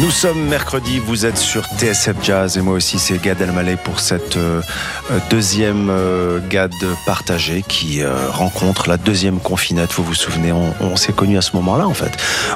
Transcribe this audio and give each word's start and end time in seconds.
Nous 0.00 0.12
sommes 0.12 0.46
mercredi, 0.48 1.00
vous 1.00 1.26
êtes 1.26 1.36
sur 1.36 1.64
TSF 1.64 2.22
Jazz 2.22 2.56
et 2.56 2.60
moi 2.60 2.74
aussi 2.74 3.00
c'est 3.00 3.20
Gad 3.20 3.40
Elmaleh 3.40 3.76
pour 3.76 3.98
cette 3.98 4.36
euh, 4.36 4.62
euh, 5.10 5.18
deuxième 5.28 5.90
euh, 5.90 6.38
Gad 6.48 6.72
partagé 7.04 7.64
qui 7.66 8.04
rencontre 8.04 8.88
la 8.88 8.96
deuxième 8.96 9.40
confinette. 9.40 9.90
Vous 9.94 10.04
vous 10.04 10.14
souvenez, 10.14 10.52
on, 10.52 10.72
on 10.80 10.94
s'est 10.94 11.12
connus 11.12 11.36
à 11.36 11.42
ce 11.42 11.56
moment-là 11.56 11.88
en 11.88 11.94
fait. 11.94 12.12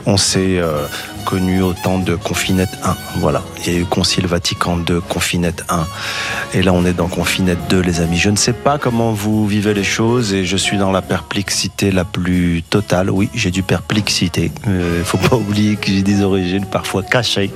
On 0.06 0.16
s'est 0.16 0.60
connu 1.22 1.62
au 1.62 1.72
temps 1.72 1.98
de 1.98 2.14
Confinette 2.14 2.78
1. 2.84 2.96
Voilà, 3.16 3.42
il 3.64 3.72
y 3.72 3.76
a 3.76 3.78
eu 3.80 3.84
Concile 3.84 4.26
Vatican 4.26 4.78
II, 4.88 5.00
Confinette 5.08 5.64
1. 5.68 5.86
Et 6.54 6.62
là, 6.62 6.72
on 6.72 6.84
est 6.84 6.92
dans 6.92 7.08
Confinette 7.08 7.58
2, 7.70 7.80
les 7.80 8.00
amis. 8.00 8.18
Je 8.18 8.30
ne 8.30 8.36
sais 8.36 8.52
pas 8.52 8.78
comment 8.78 9.12
vous 9.12 9.46
vivez 9.46 9.74
les 9.74 9.84
choses 9.84 10.34
et 10.34 10.44
je 10.44 10.56
suis 10.56 10.76
dans 10.76 10.92
la 10.92 11.02
perplexité 11.02 11.90
la 11.90 12.04
plus 12.04 12.62
totale. 12.68 13.10
Oui, 13.10 13.30
j'ai 13.34 13.50
du 13.50 13.62
perplexité. 13.62 14.50
Il 14.66 14.72
ne 14.72 15.04
faut 15.04 15.18
pas 15.18 15.36
oublier 15.42 15.76
que 15.76 15.88
j'ai 15.88 16.02
des 16.02 16.22
origines 16.22 16.66
parfois 16.66 17.02
cachées 17.02 17.50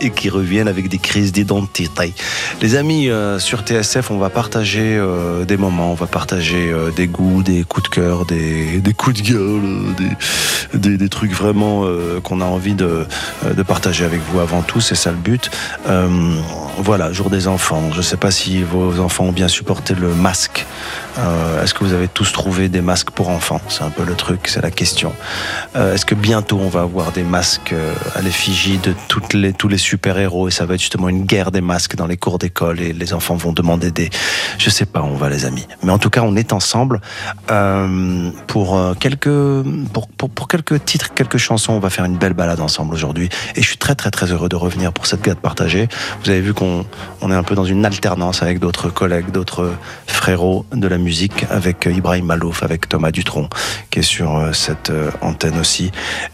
et 0.00 0.10
qui 0.10 0.28
reviennent 0.28 0.68
avec 0.68 0.88
des 0.88 0.98
crises 0.98 1.32
d'identité. 1.32 2.12
Les 2.62 2.74
amis, 2.76 3.08
euh, 3.08 3.38
sur 3.38 3.60
TSF, 3.60 4.10
on 4.10 4.18
va 4.18 4.30
partager 4.30 4.96
euh, 4.96 5.44
des 5.44 5.56
moments, 5.56 5.92
on 5.92 5.94
va 5.94 6.06
partager 6.06 6.70
euh, 6.70 6.90
des 6.90 7.06
goûts, 7.06 7.42
des 7.42 7.64
coups 7.64 7.90
de 7.90 7.94
cœur, 7.94 8.26
des, 8.26 8.82
coups 8.96 9.22
de 9.22 9.28
gueule, 9.32 10.18
des 10.74 11.08
trucs 11.08 11.32
vraiment 11.32 11.84
qu'on 12.22 12.40
a 12.40 12.44
envie 12.44 12.74
de 12.74 12.95
euh, 12.96 13.54
de, 13.54 13.62
partager 13.62 14.04
avec 14.04 14.20
vous 14.30 14.40
avant 14.40 14.62
tout, 14.62 14.80
c'est 14.80 14.94
ça 14.94 15.10
le 15.10 15.16
but. 15.16 15.50
Euh, 15.88 16.34
voilà, 16.78 17.12
jour 17.12 17.30
des 17.30 17.48
enfants. 17.48 17.90
Je 17.92 17.98
ne 17.98 18.02
sais 18.02 18.16
pas 18.16 18.30
si 18.30 18.62
vos 18.62 19.00
enfants 19.00 19.24
ont 19.24 19.32
bien 19.32 19.48
supporté 19.48 19.94
le 19.94 20.14
masque. 20.14 20.66
Euh, 21.18 21.62
est-ce 21.62 21.74
que 21.74 21.82
vous 21.82 21.94
avez 21.94 22.08
tous 22.08 22.32
trouvé 22.32 22.68
des 22.68 22.80
masques 22.80 23.10
pour 23.10 23.28
enfants? 23.30 23.60
C'est 23.68 23.82
un 23.82 23.90
peu 23.90 24.04
le 24.04 24.14
truc, 24.14 24.48
c'est 24.48 24.62
la 24.62 24.70
question. 24.70 25.12
Est-ce 25.74 26.06
que 26.06 26.14
bientôt 26.14 26.58
on 26.58 26.68
va 26.68 26.82
avoir 26.82 27.12
des 27.12 27.22
masques 27.22 27.74
à 28.14 28.20
l'effigie 28.20 28.78
de 28.78 28.94
toutes 29.08 29.32
les, 29.32 29.52
tous 29.52 29.68
les 29.68 29.78
super-héros? 29.78 30.48
Et 30.48 30.50
ça 30.50 30.66
va 30.66 30.74
être 30.74 30.80
justement 30.80 31.08
une 31.08 31.24
guerre 31.24 31.50
des 31.50 31.60
masques 31.60 31.96
dans 31.96 32.06
les 32.06 32.16
cours 32.16 32.38
d'école 32.38 32.80
et 32.80 32.92
les 32.92 33.14
enfants 33.14 33.36
vont 33.36 33.52
demander 33.52 33.90
des... 33.90 34.10
Je 34.58 34.70
sais 34.70 34.86
pas, 34.86 35.02
on 35.02 35.16
va 35.16 35.28
les 35.28 35.44
amis. 35.44 35.66
Mais 35.82 35.92
en 35.92 35.98
tout 35.98 36.10
cas, 36.10 36.22
on 36.22 36.36
est 36.36 36.52
ensemble 36.52 37.00
pour, 38.46 38.94
quelques, 39.00 39.64
pour, 39.92 40.08
pour, 40.08 40.30
pour 40.30 40.48
quelques 40.48 40.84
titres, 40.84 41.14
quelques 41.14 41.38
chansons. 41.38 41.72
On 41.72 41.80
va 41.80 41.90
faire 41.90 42.04
une 42.04 42.18
belle 42.18 42.34
balade 42.34 42.60
ensemble 42.60 42.85
aujourd'hui. 42.92 43.28
Et 43.54 43.62
je 43.62 43.66
suis 43.66 43.76
très 43.76 43.94
très 43.94 44.10
très 44.10 44.32
heureux 44.32 44.48
de 44.48 44.56
revenir 44.56 44.92
pour 44.92 45.06
cette 45.06 45.22
gade 45.22 45.38
partagée. 45.38 45.88
Vous 46.22 46.30
avez 46.30 46.40
vu 46.40 46.54
qu'on 46.54 46.84
on 47.20 47.30
est 47.30 47.34
un 47.34 47.42
peu 47.42 47.54
dans 47.54 47.64
une 47.64 47.84
alternance 47.84 48.42
avec 48.42 48.58
d'autres 48.58 48.88
collègues, 48.90 49.30
d'autres 49.30 49.72
frérots 50.06 50.66
de 50.72 50.88
la 50.88 50.98
musique, 50.98 51.46
avec 51.50 51.86
Ibrahim 51.86 52.26
Malouf, 52.26 52.62
avec 52.62 52.88
Thomas 52.88 53.10
Dutronc, 53.10 53.48
qui 53.90 54.00
est 54.00 54.02
sur 54.02 54.36
euh, 54.36 54.52
cette 54.52 54.90
euh, 54.90 55.10
antenne 55.20 55.58
aussi. 55.58 55.90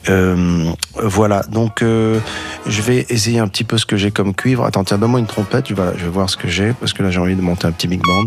Euh, 0.08 0.70
voilà, 0.94 1.42
donc 1.42 1.82
je 1.82 2.82
vais 2.82 3.06
essayer 3.08 3.38
un 3.38 3.48
petit 3.48 3.64
peu 3.64 3.78
ce 3.78 3.86
que 3.86 3.96
j'ai 3.96 4.10
comme 4.10 4.34
cuivre. 4.34 4.64
Attends, 4.64 4.84
tiens, 4.84 4.98
donne-moi 4.98 5.20
une 5.20 5.26
trompette, 5.26 5.68
je 5.68 5.74
vais 5.74 6.08
voir 6.08 6.30
ce 6.30 6.36
que 6.36 6.48
j'ai, 6.48 6.72
parce 6.72 6.92
que 6.92 7.02
là 7.02 7.10
j'ai 7.10 7.18
envie 7.18 7.36
de 7.36 7.42
monter 7.42 7.66
un 7.66 7.72
petit 7.72 7.88
big 7.88 8.00
band. 8.00 8.26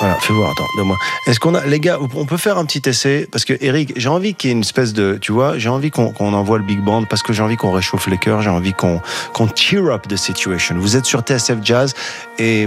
Voilà, 0.00 0.14
fais 0.20 0.32
voir, 0.32 0.50
attends, 0.50 0.66
donne-moi. 0.76 0.96
Est-ce 1.26 1.38
qu'on 1.38 1.54
a, 1.54 1.64
les 1.66 1.80
gars, 1.80 1.98
on 2.14 2.24
peut 2.24 2.36
faire 2.36 2.58
un 2.58 2.64
petit 2.64 2.88
essai? 2.88 3.28
Parce 3.30 3.44
que 3.44 3.54
Eric, 3.60 3.92
j'ai 3.96 4.08
envie 4.08 4.34
qu'il 4.34 4.48
y 4.48 4.52
ait 4.52 4.56
une 4.56 4.62
espèce 4.62 4.92
de, 4.92 5.18
tu 5.20 5.32
vois, 5.32 5.58
j'ai 5.58 5.68
envie 5.68 5.90
qu'on 5.90 6.14
envoie 6.18 6.58
le 6.58 6.64
big 6.64 6.80
band 6.80 7.04
parce 7.04 7.22
que 7.22 7.32
j'ai 7.32 7.42
envie 7.42 7.56
qu'on 7.56 7.72
réchauffe 7.72 8.06
les 8.06 8.18
cœurs, 8.18 8.42
j'ai 8.42 8.50
envie 8.50 8.72
qu'on 8.72 9.00
qu'on 9.32 9.48
cheer 9.54 9.90
up 9.90 10.08
the 10.08 10.16
situation. 10.16 10.76
Vous 10.78 10.96
êtes 10.96 11.04
sur 11.04 11.20
TSF 11.20 11.58
Jazz 11.62 11.94
et 12.38 12.66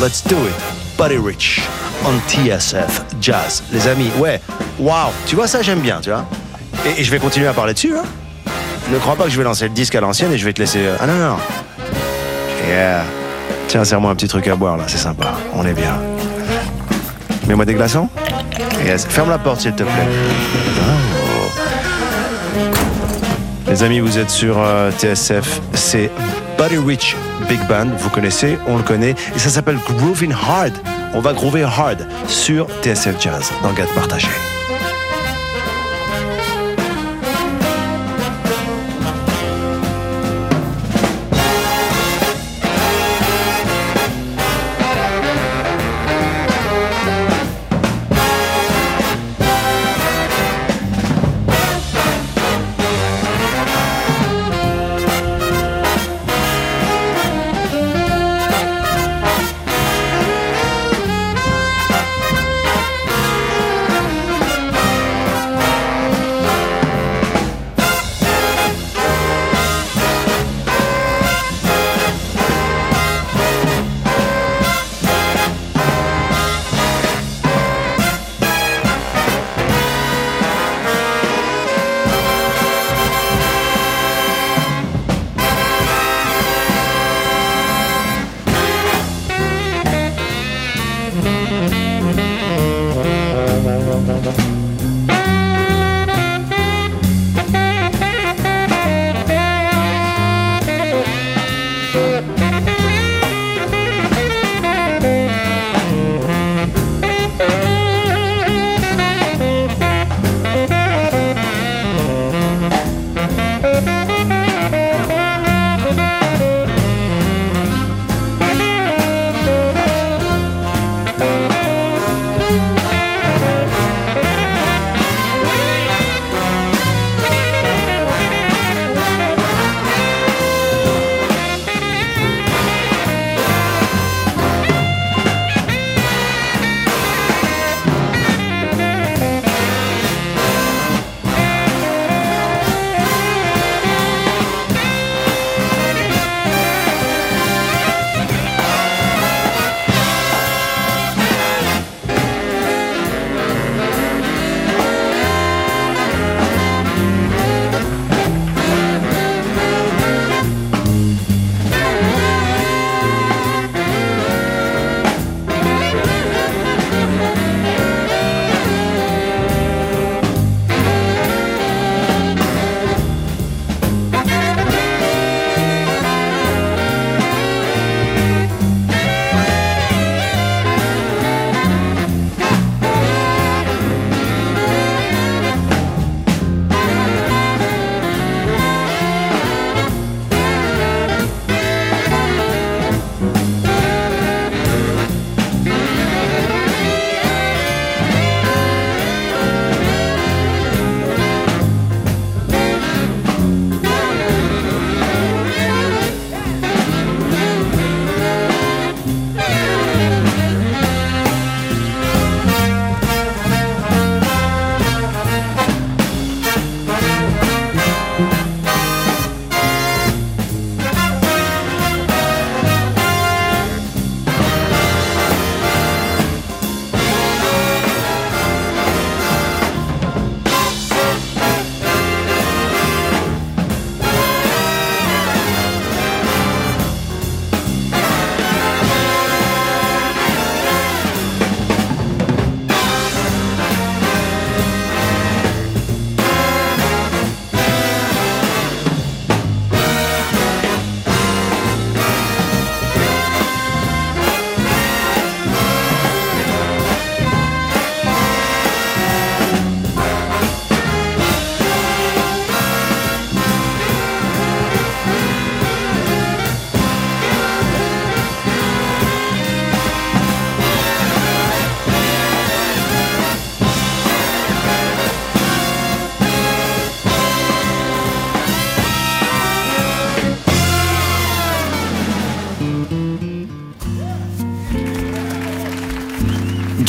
let's 0.00 0.22
do 0.26 0.36
it. 0.36 0.54
Buddy 0.98 1.16
Rich 1.16 1.62
on 2.04 2.20
TSF 2.28 3.02
Jazz. 3.20 3.62
Les 3.72 3.88
amis, 3.88 4.10
ouais, 4.18 4.40
waouh, 4.78 5.10
tu 5.26 5.36
vois 5.36 5.48
ça, 5.48 5.62
j'aime 5.62 5.80
bien, 5.80 6.00
tu 6.00 6.10
vois. 6.10 6.26
Et, 6.84 7.02
je 7.02 7.10
vais 7.10 7.18
continuer 7.18 7.46
à 7.46 7.52
parler 7.52 7.74
dessus, 7.74 7.94
hein. 7.96 8.04
Ne 8.92 8.98
crois 8.98 9.16
pas 9.16 9.24
que 9.24 9.30
je 9.30 9.38
vais 9.38 9.44
lancer 9.44 9.64
le 9.64 9.74
disque 9.74 9.94
à 9.94 10.00
l'ancienne 10.00 10.32
et 10.32 10.38
je 10.38 10.44
vais 10.44 10.52
te 10.52 10.60
laisser. 10.60 10.80
Euh, 10.80 10.96
ah 11.00 11.06
non, 11.06 11.14
non. 11.14 11.36
Yeah. 12.68 13.04
Tiens, 13.68 13.84
serre-moi 13.84 14.10
un 14.10 14.14
petit 14.14 14.28
truc 14.28 14.46
à 14.48 14.56
boire 14.56 14.76
là, 14.76 14.84
c'est 14.86 14.98
sympa. 14.98 15.32
On 15.54 15.64
est 15.64 15.72
bien. 15.72 15.98
Mets-moi 17.46 17.64
des 17.64 17.74
glaçons 17.74 18.08
Ferme 19.08 19.30
la 19.30 19.38
porte, 19.38 19.60
s'il 19.60 19.72
te 19.72 19.82
plaît. 19.82 20.08
Oh. 20.80 21.50
Les 23.68 23.82
amis, 23.82 24.00
vous 24.00 24.18
êtes 24.18 24.30
sur 24.30 24.56
euh, 24.58 24.90
TSF. 24.92 25.60
C'est 25.72 26.10
Buddy 26.58 26.78
Rich 26.78 27.16
Big 27.48 27.60
Band. 27.66 27.88
Vous 27.98 28.10
connaissez, 28.10 28.58
on 28.66 28.76
le 28.76 28.82
connaît. 28.82 29.14
Et 29.34 29.38
ça 29.38 29.48
s'appelle 29.50 29.78
Grooving 29.88 30.32
Hard. 30.32 30.74
On 31.14 31.20
va 31.20 31.32
groover 31.32 31.62
hard 31.62 32.06
sur 32.26 32.66
TSF 32.82 33.20
Jazz 33.20 33.52
dans 33.62 33.72
Gad 33.72 33.88
Partagé. 33.94 34.28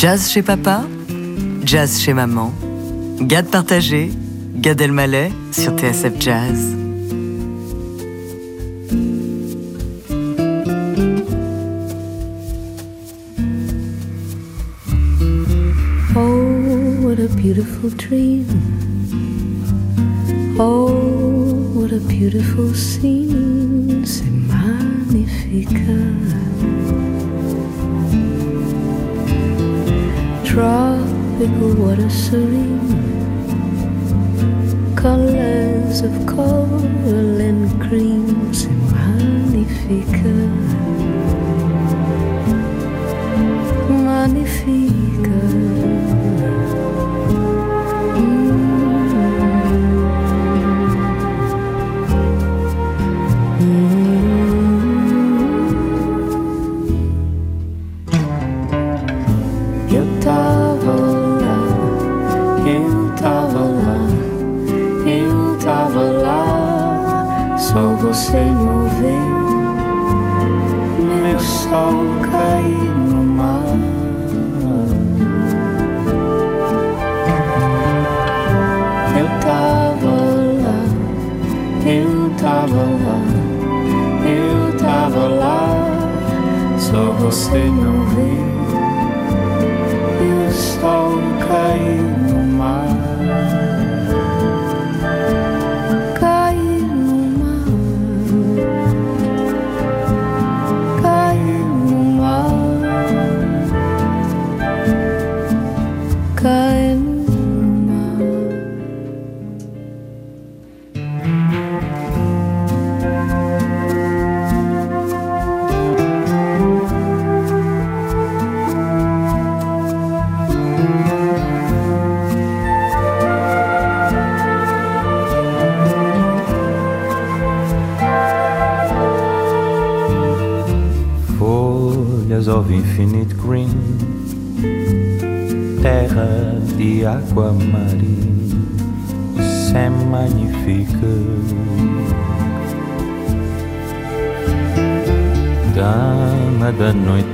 Jazz 0.05 0.29
chez 0.29 0.43
papa, 0.43 0.83
jazz 1.65 1.99
chez 1.99 2.13
maman. 2.13 2.53
Gad 3.21 3.47
partagé, 3.47 4.11
Gad 4.55 4.79
Elmaleh 4.79 5.31
sur 5.51 5.75
TSF 5.75 6.19
Jazz. 6.19 6.84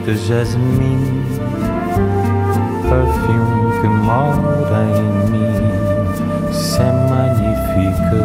de 0.05 0.15
jasmim, 0.15 1.24
perfume 2.89 3.81
que 3.81 3.88
mora 3.88 4.81
em 4.98 5.12
mim, 5.29 5.55
se 6.51 6.81
é 6.81 6.91
magnifique, 7.10 8.22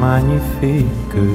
magnifique. 0.00 1.26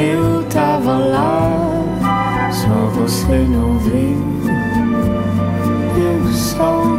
Eu 0.00 0.42
tava 0.44 0.96
lá, 0.96 2.50
só 2.50 3.00
você 3.00 3.36
não 3.48 3.78
viu 3.78 4.40
e 5.96 6.28
o 6.28 6.32
sol 6.32 6.98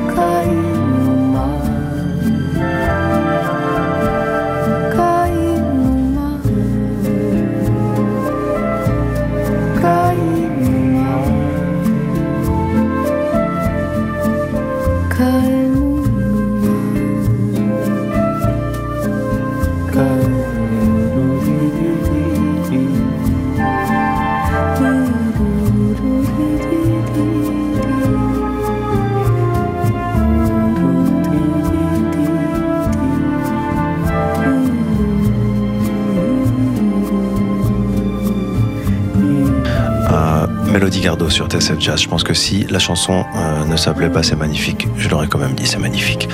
Sur 41.30 41.48
TSF 41.48 41.80
Jazz. 41.80 42.00
Je 42.02 42.08
pense 42.08 42.24
que 42.24 42.34
si 42.36 42.64
la 42.70 42.78
chanson 42.78 43.26
euh, 43.36 43.66
ne 43.66 43.76
s'appelait 43.76 44.10
pas 44.10 44.22
C'est 44.22 44.36
magnifique, 44.36 44.88
je 44.98 45.10
l'aurais 45.10 45.28
quand 45.28 45.40
même 45.40 45.54
dit 45.56 45.66
C'est 45.66 45.80
magnifique. 45.80 46.30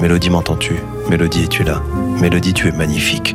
Mélodie, 0.00 0.28
m'entends-tu? 0.28 0.74
Mélodie, 1.08 1.44
es-tu 1.44 1.64
là? 1.64 1.82
Mélodie, 2.20 2.52
tu 2.52 2.68
es 2.68 2.72
magnifique. 2.72 3.34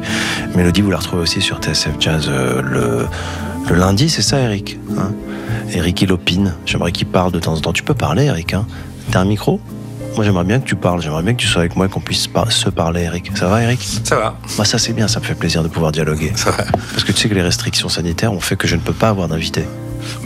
Mélodie, 0.55 0.81
vous 0.81 0.91
la 0.91 0.97
retrouvez 0.97 1.23
aussi 1.23 1.41
sur 1.41 1.57
TSF 1.57 1.93
Jazz 1.99 2.27
euh, 2.29 2.61
le, 2.61 3.07
le 3.67 3.75
lundi, 3.75 4.09
c'est 4.09 4.21
ça, 4.21 4.39
Eric 4.39 4.77
hein? 4.97 5.11
Eric, 5.73 6.01
il 6.03 6.11
opine. 6.11 6.53
J'aimerais 6.67 6.91
qu'il 6.91 7.07
parle 7.07 7.31
de 7.31 7.39
temps 7.39 7.53
en 7.55 7.61
temps. 7.61 7.73
Tu 7.73 7.81
peux 7.83 7.95
parler, 7.95 8.25
Eric 8.25 8.53
hein? 8.53 8.67
T'as 9.11 9.21
un 9.21 9.25
micro? 9.25 9.59
Moi, 10.15 10.23
j'aimerais 10.23 10.43
bien 10.45 10.59
que 10.59 10.65
tu 10.67 10.75
parles. 10.75 11.01
J'aimerais 11.01 11.23
bien 11.23 11.33
que 11.33 11.41
tu 11.41 11.47
sois 11.47 11.61
avec 11.61 11.75
moi 11.75 11.87
et 11.87 11.89
qu'on 11.89 11.99
puisse 11.99 12.27
par- 12.27 12.51
se 12.51 12.69
parler, 12.69 13.01
Eric. 13.01 13.31
Ça 13.35 13.47
va, 13.47 13.63
Eric? 13.63 13.79
Ça 14.03 14.15
va, 14.17 14.37
Moi, 14.57 14.65
ça, 14.65 14.77
c'est 14.77 14.93
bien. 14.93 15.07
Ça 15.07 15.19
me 15.19 15.25
fait 15.25 15.35
plaisir 15.35 15.63
de 15.63 15.67
pouvoir 15.67 15.91
dialoguer. 15.91 16.31
ça 16.35 16.51
va. 16.51 16.63
Parce 16.91 17.03
que 17.03 17.11
tu 17.11 17.21
sais 17.21 17.29
que 17.29 17.33
les 17.33 17.41
restrictions 17.41 17.89
sanitaires 17.89 18.31
ont 18.31 18.39
fait 18.39 18.55
que 18.55 18.67
je 18.67 18.75
ne 18.75 18.81
peux 18.81 18.93
pas 18.93 19.09
avoir 19.09 19.27
d'invité. 19.27 19.63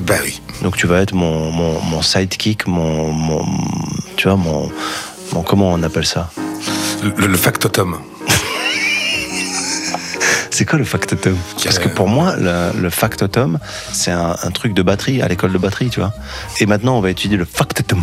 Bah 0.06 0.16
oui. 0.24 0.42
Donc 0.62 0.76
tu 0.78 0.88
vas 0.88 1.02
être 1.02 1.14
mon, 1.14 1.52
mon, 1.52 1.80
mon 1.82 2.02
sidekick, 2.02 2.68
mon, 2.68 3.12
mon- 3.12 3.46
Tu 4.18 4.28
vois, 4.28 4.38
mon, 4.38 4.70
mon. 5.34 5.42
Comment 5.44 5.72
on 5.72 5.82
appelle 5.84 6.06
ça? 6.06 6.30
Le, 7.04 7.28
le 7.28 7.38
factotum. 7.38 7.98
C'est 10.52 10.66
quoi 10.66 10.78
le 10.78 10.84
factotum? 10.84 11.38
Parce 11.64 11.80
que 11.80 11.88
pour 11.88 12.10
moi, 12.10 12.36
le, 12.38 12.72
le 12.82 12.90
factotum, 12.90 13.60
c'est 13.94 14.12
un, 14.12 14.36
un 14.44 14.52
truc 14.52 14.74
de 14.74 14.82
batterie, 14.82 15.22
à 15.22 15.30
l'école 15.30 15.54
de 15.54 15.58
batterie, 15.58 15.90
tu 15.90 16.02
vois. 16.02 16.12
Et 16.60 16.66
maintenant, 16.66 16.98
on 16.98 17.02
va 17.02 17.10
étudier 17.12 17.38
le 17.38 17.46
factotum. 17.46 18.02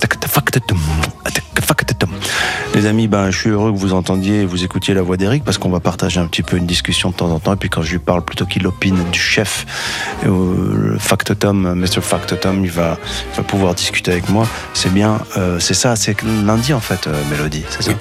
Factotum. 0.00 0.78
Factotum. 1.60 1.87
Les 2.78 2.86
amis, 2.86 3.08
ben, 3.08 3.32
je 3.32 3.36
suis 3.36 3.50
heureux 3.50 3.72
que 3.72 3.76
vous 3.76 3.92
entendiez 3.92 4.42
et 4.42 4.46
vous 4.46 4.62
écoutiez 4.62 4.94
la 4.94 5.02
voix 5.02 5.16
d'Eric 5.16 5.42
parce 5.42 5.58
qu'on 5.58 5.68
va 5.68 5.80
partager 5.80 6.20
un 6.20 6.28
petit 6.28 6.44
peu 6.44 6.56
une 6.56 6.64
discussion 6.64 7.10
de 7.10 7.14
temps 7.16 7.28
en 7.28 7.40
temps. 7.40 7.52
Et 7.52 7.56
puis 7.56 7.68
quand 7.68 7.82
je 7.82 7.90
lui 7.90 7.98
parle 7.98 8.24
plutôt 8.24 8.46
qu'il 8.46 8.64
opine 8.68 9.02
du 9.10 9.18
chef, 9.18 9.66
euh, 10.24 10.92
le 10.92 10.96
Factotum, 10.96 11.74
Mr. 11.74 12.00
Factotum, 12.00 12.64
il 12.64 12.70
va, 12.70 12.96
pouvoir 13.48 13.74
discuter 13.74 14.12
avec 14.12 14.28
moi. 14.28 14.46
C'est 14.74 14.94
bien, 14.94 15.18
euh, 15.36 15.58
c'est 15.58 15.74
ça, 15.74 15.96
c'est 15.96 16.22
lundi 16.22 16.72
en 16.72 16.78
fait, 16.78 17.08
euh, 17.08 17.20
Mélodie, 17.32 17.64
c'est 17.68 17.82
ça? 17.82 17.92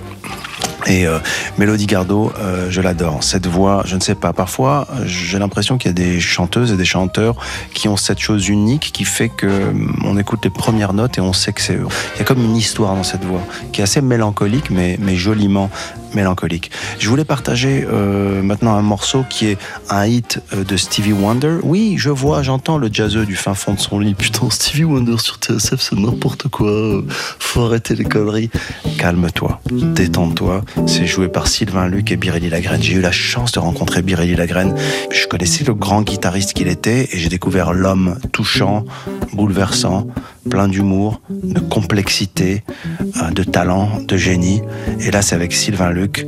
Et 0.88 1.06
euh, 1.06 1.20
Mélodie 1.58 1.86
Gardot, 1.86 2.32
euh, 2.40 2.68
je 2.70 2.82
l'adore. 2.82 3.24
Cette 3.24 3.46
voix, 3.46 3.84
je 3.86 3.96
ne 3.96 4.02
sais 4.02 4.16
pas, 4.16 4.32
parfois 4.32 4.88
euh, 4.94 5.04
j'ai 5.06 5.38
l'impression 5.38 5.78
qu'il 5.78 5.90
y 5.90 5.92
a 5.92 5.94
des 5.94 6.20
chanteuses 6.20 6.72
et 6.72 6.78
des 6.78 6.86
chanteurs 6.86 7.36
qui 7.74 7.90
ont 7.90 7.98
cette 7.98 8.20
chose 8.20 8.48
unique 8.48 8.92
qui 8.94 9.04
fait 9.04 9.30
que 9.30 9.48
hum, 9.48 10.00
on 10.06 10.18
écoute 10.18 10.40
les 10.44 10.50
premières 10.50 10.94
notes 10.94 11.18
et 11.18 11.22
on 11.22 11.34
sait 11.34 11.52
que 11.52 11.62
c'est 11.62 11.76
eux. 11.76 11.88
Il 12.16 12.20
y 12.20 12.22
a 12.22 12.26
comme 12.26 12.44
une 12.44 12.56
histoire 12.56 12.96
dans 12.96 13.04
cette 13.04 13.26
voix 13.26 13.42
qui 13.72 13.82
est 13.82 13.84
assez 13.84 14.02
mélancolique, 14.02 14.70
mais, 14.70 14.98
mais 15.02 15.16
joliment 15.16 15.70
mélancolique. 16.18 16.72
Je 17.00 17.08
voulais 17.08 17.26
partager 17.26 17.86
euh, 17.88 18.42
maintenant 18.42 18.76
un 18.76 18.82
morceau 18.82 19.24
qui 19.30 19.46
est 19.48 19.58
un 19.90 20.06
hit 20.08 20.42
euh, 20.54 20.64
de 20.64 20.76
Stevie 20.76 21.14
Wonder. 21.14 21.58
Oui, 21.64 21.96
je 21.98 22.10
vois, 22.10 22.42
j'entends 22.42 22.78
le 22.78 22.90
jazzeux 22.92 23.26
du 23.26 23.36
fin 23.36 23.54
fond 23.54 23.76
de 23.76 23.80
son 23.80 24.00
lit. 24.00 24.16
Putain, 24.16 24.50
Stevie 24.50 24.84
Wonder 24.84 25.18
sur 25.20 25.36
TSF, 25.36 25.80
c'est 25.80 25.96
n'importe 25.96 26.48
quoi. 26.48 27.04
Faut 27.40 27.62
arrêter 27.62 27.96
les 27.96 28.04
conneries. 28.04 28.50
Calme-toi, 28.98 29.62
détends-toi. 29.72 30.64
C'est 30.88 31.06
joué 31.06 31.28
par 31.28 31.48
Sylvain 31.48 31.88
Luc 31.88 32.12
et 32.12 32.18
Birelli 32.18 32.50
Lagrène. 32.50 32.82
J'ai 32.82 32.94
eu 32.94 33.02
la 33.02 33.12
chance 33.12 33.52
de 33.52 33.60
rencontrer 33.60 34.02
Birelli 34.02 34.36
Lagrène. 34.36 34.76
Je 35.12 35.28
connaissais 35.28 35.64
le 35.64 35.76
grand 35.76 36.02
guitariste 36.02 36.54
qu'il 36.54 36.68
était 36.68 37.10
et 37.12 37.20
j'ai 37.20 37.30
découvert 37.30 37.74
l'homme 37.74 38.18
touchant, 38.32 38.86
bouleversant, 39.34 40.08
plein 40.50 40.68
d'humour, 40.68 41.22
de 41.30 41.60
complexité, 41.60 42.64
euh, 43.02 43.32
de 43.32 43.44
talent, 43.44 44.02
de 44.02 44.18
génie. 44.18 44.62
Et 45.00 45.12
là, 45.12 45.22
c'est 45.22 45.36
avec 45.36 45.54
Sylvain 45.54 45.92
Luc 45.92 46.26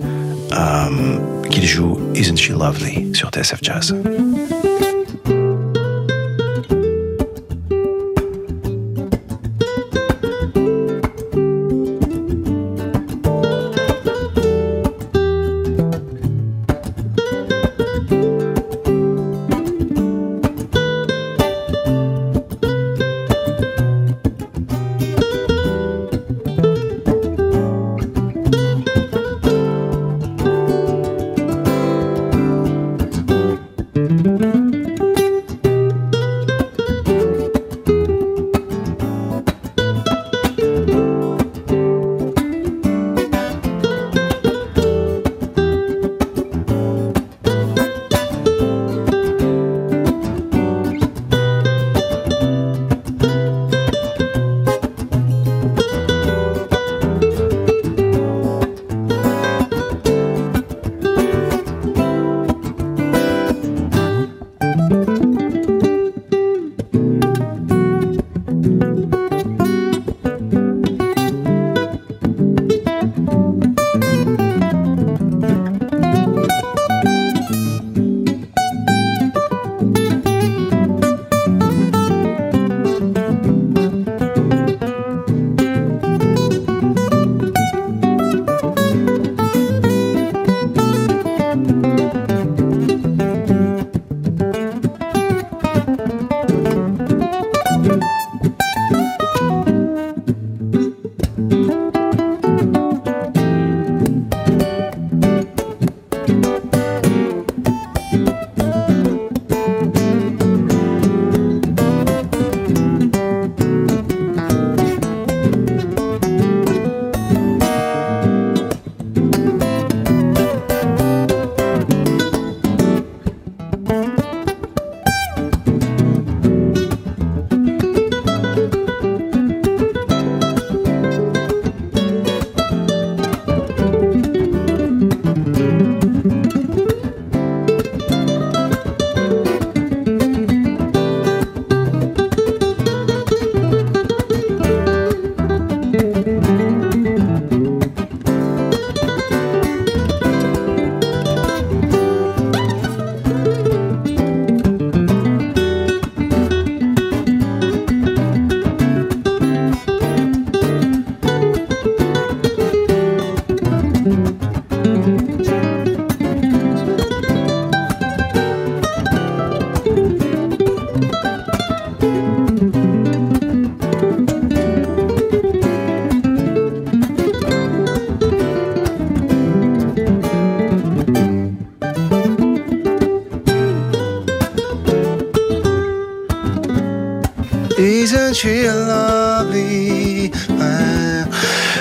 euh, 0.52 1.46
qu'il 1.50 1.66
joue 1.66 2.00
Isn't 2.16 2.38
She 2.38 2.50
Lovely 2.50 3.10
sur 3.14 3.30
TSF 3.30 3.60
Jazz. 3.62 3.96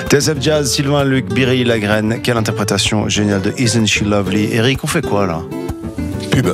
TSF 0.09 0.41
Jazz, 0.41 0.71
Sylvain 0.73 1.03
Luc, 1.03 1.31
Biry 1.31 1.63
Lagraine. 1.63 2.19
Quelle 2.23 2.37
interprétation 2.37 3.07
géniale 3.07 3.43
de 3.43 3.53
Isn't 3.59 3.85
She 3.85 4.01
Lovely. 4.01 4.49
Eric, 4.53 4.83
on 4.83 4.87
fait 4.87 5.05
quoi 5.05 5.27
là 5.27 5.43
Pub. 6.31 6.47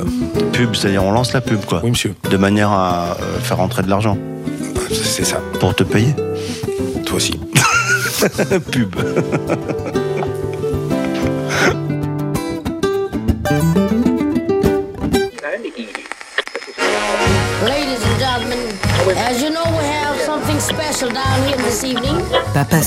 Pub, 0.52 0.74
c'est-à-dire 0.74 1.02
on 1.02 1.10
lance 1.10 1.32
la 1.32 1.40
pub 1.40 1.64
quoi. 1.64 1.80
Oui, 1.82 1.88
monsieur. 1.88 2.14
De 2.30 2.36
manière 2.36 2.70
à 2.70 3.16
euh, 3.18 3.38
faire 3.40 3.56
rentrer 3.56 3.82
de 3.82 3.88
l'argent. 3.88 4.18
C'est 4.90 5.24
ça. 5.24 5.40
Pour 5.58 5.74
te 5.74 5.84
payer 5.84 6.14
Toi 7.06 7.16
aussi. 7.16 7.40
Pub. 8.70 8.94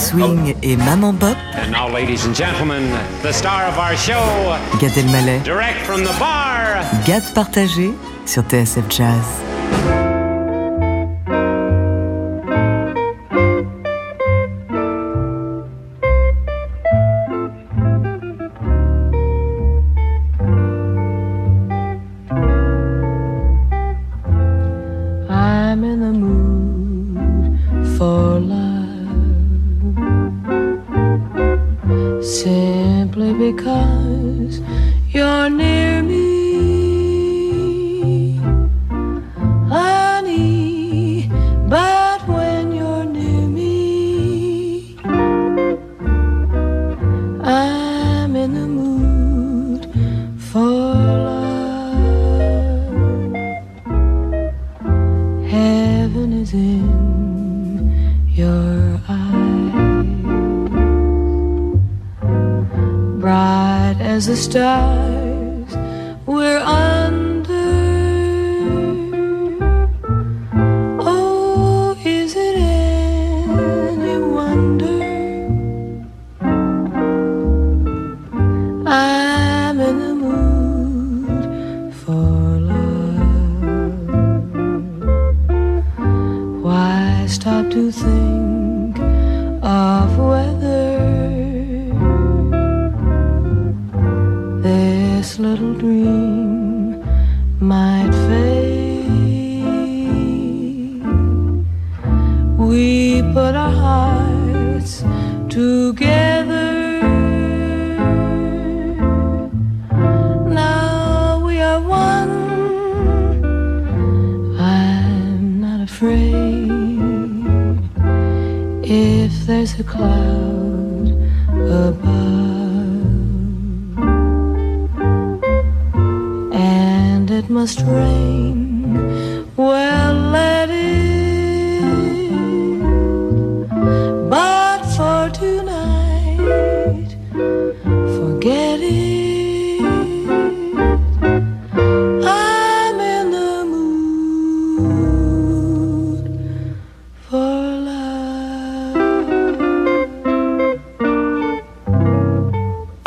Swing 0.10 0.56
et 0.64 0.76
Maman 0.76 1.14
Bop, 1.14 1.38
And 1.54 1.72
now, 1.72 1.88
ladies 1.88 2.26
and 2.26 2.34
gentlemen, 2.36 2.90
the 3.22 3.32
star 3.32 3.66
of 3.68 3.78
our 3.78 3.96
show, 3.96 4.58
Gad 4.80 4.98
Elmaleh, 4.98 5.44
direct 5.44 5.86
from 5.86 6.04
the 6.04 6.14
bar, 6.18 6.82
Gad 7.06 7.22
partagé 7.36 7.94
sur 8.26 8.42
TSF 8.42 8.90
Jazz. 8.90 9.49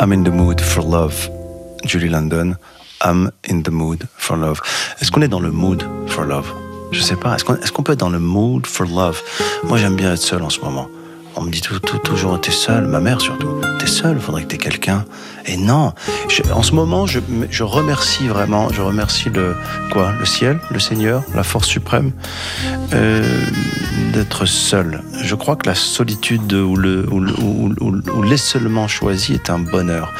I'm 0.03 0.11
in 0.11 0.25
the 0.25 0.31
mood 0.31 0.59
for 0.59 0.83
love. 0.83 1.29
Julie 1.85 2.09
London. 2.09 2.57
I'm 2.99 3.31
in 3.49 3.63
the 3.63 3.71
mood 3.71 4.05
for 4.17 4.35
love. 4.35 4.59
Est-ce 4.99 5.09
qu'on 5.11 5.21
est 5.21 5.29
dans 5.29 5.39
le 5.39 5.49
mood 5.49 5.81
for 6.07 6.25
love? 6.25 6.53
Je 6.91 6.99
sais 6.99 7.15
pas. 7.15 7.35
Est-ce 7.35 7.71
qu'on 7.71 7.83
peut 7.83 7.93
être 7.93 8.01
dans 8.01 8.09
le 8.09 8.19
mood 8.19 8.67
for 8.67 8.85
love? 8.85 9.21
Moi, 9.63 9.77
j'aime 9.77 9.95
bien 9.95 10.11
être 10.11 10.21
seul 10.21 10.41
en 10.41 10.49
ce 10.49 10.59
moment. 10.59 10.89
On 11.35 11.41
me 11.41 11.49
dit 11.51 11.61
tout, 11.61 11.79
tout- 11.79 11.97
toujours, 11.97 12.39
t'es 12.39 12.51
seul, 12.51 12.85
ma 12.85 12.99
mère 12.99 13.19
surtout. 13.19 13.59
T'es 13.79 13.87
seul, 13.87 14.19
faudrait 14.19 14.43
que 14.43 14.47
t'aies 14.49 14.57
quelqu'un. 14.57 15.03
Et 15.45 15.57
non, 15.57 15.93
en 16.53 16.61
ce 16.63 16.73
moment, 16.73 17.05
je, 17.07 17.19
remercie 17.63 18.27
vraiment, 18.27 18.69
je 18.71 18.81
remercie 18.81 19.29
le 20.11 20.25
ciel, 20.25 20.59
le 20.69 20.79
Seigneur, 20.79 21.23
la 21.35 21.43
force 21.43 21.67
suprême, 21.67 22.11
euh, 22.93 23.23
d'être 24.13 24.45
seul. 24.45 25.01
Je 25.23 25.35
crois 25.35 25.55
que 25.55 25.67
la 25.67 25.75
solitude 25.75 26.53
ou 26.53 26.75
le 26.75 27.05
ou, 27.11 27.19
le- 27.19 27.33
ou- 27.41 27.73
choisi 28.87 29.33
est 29.33 29.49
un 29.49 29.59
bonheur. 29.59 30.13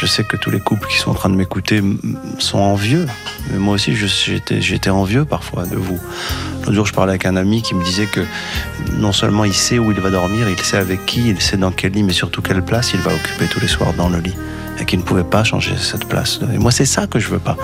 Je 0.00 0.06
sais 0.06 0.24
que 0.24 0.36
tous 0.36 0.50
les 0.50 0.60
couples 0.60 0.88
qui 0.88 0.98
sont 0.98 1.10
en 1.10 1.14
train 1.14 1.30
de 1.30 1.36
m'écouter 1.36 1.82
sont 2.38 2.58
envieux. 2.58 3.06
Mais 3.50 3.58
moi 3.58 3.74
aussi, 3.74 3.94
j'étais 3.94 4.90
envieux 4.90 5.24
parfois 5.24 5.66
de 5.66 5.76
vous. 5.76 5.98
L'autre 6.60 6.72
jour, 6.72 6.86
je 6.86 6.92
parlais 6.92 7.12
avec 7.12 7.26
un 7.26 7.36
ami 7.36 7.62
qui 7.62 7.74
me 7.74 7.84
disait 7.84 8.06
que 8.06 8.20
non 8.98 9.12
seulement 9.12 9.44
il 9.44 9.54
sait 9.54 9.78
où 9.78 9.92
il 9.92 10.00
va 10.00 10.10
dormir, 10.10 10.48
il 10.48 10.60
sait 10.60 10.78
avec 10.78 11.06
qui, 11.06 11.28
il 11.28 11.40
sait 11.40 11.56
dans 11.56 11.70
quel 11.70 11.92
lit, 11.92 12.02
mais 12.02 12.12
surtout 12.12 12.42
quelle 12.42 12.62
place 12.62 12.92
il 12.92 13.00
va 13.00 13.14
occuper 13.14 13.46
tous 13.46 13.60
les 13.60 13.68
soirs 13.68 13.92
dans 13.94 14.08
le 14.08 14.18
lit. 14.18 14.34
Et 14.80 14.84
qu'il 14.86 14.98
ne 14.98 15.04
pouvait 15.04 15.24
pas 15.24 15.44
changer 15.44 15.76
cette 15.76 16.06
place. 16.06 16.40
Et 16.52 16.58
moi, 16.58 16.72
c'est 16.72 16.84
ça 16.86 17.06
que 17.06 17.18
je 17.18 17.28
veux 17.28 17.38
pas. 17.38 17.56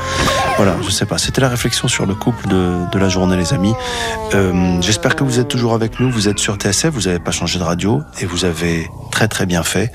Voilà, 0.57 0.77
je 0.83 0.91
sais 0.91 1.07
pas. 1.07 1.19
C'était 1.19 1.41
la 1.41 1.49
réflexion 1.49 1.89
sur 1.89 2.07
le 2.07 2.15
couple 2.15 2.47
de, 2.49 2.79
de 2.93 2.99
la 2.99 3.09
journée, 3.09 3.37
les 3.37 3.53
amis. 3.53 3.75
Euh, 4.35 4.81
J'espère 4.81 5.17
que 5.17 5.25
vous 5.25 5.39
êtes 5.41 5.49
toujours 5.49 5.75
avec 5.75 5.99
nous. 6.01 6.11
Vous 6.11 6.29
êtes 6.29 6.39
sur 6.39 6.55
TSF, 6.57 6.91
vous 6.95 7.03
n'avez 7.03 7.19
pas 7.19 7.33
changé 7.33 7.59
de 7.59 7.65
radio 7.65 8.01
et 8.21 8.27
vous 8.27 8.45
avez 8.45 8.89
très 9.11 9.27
très 9.29 9.45
bien 9.47 9.63
fait. 9.63 9.91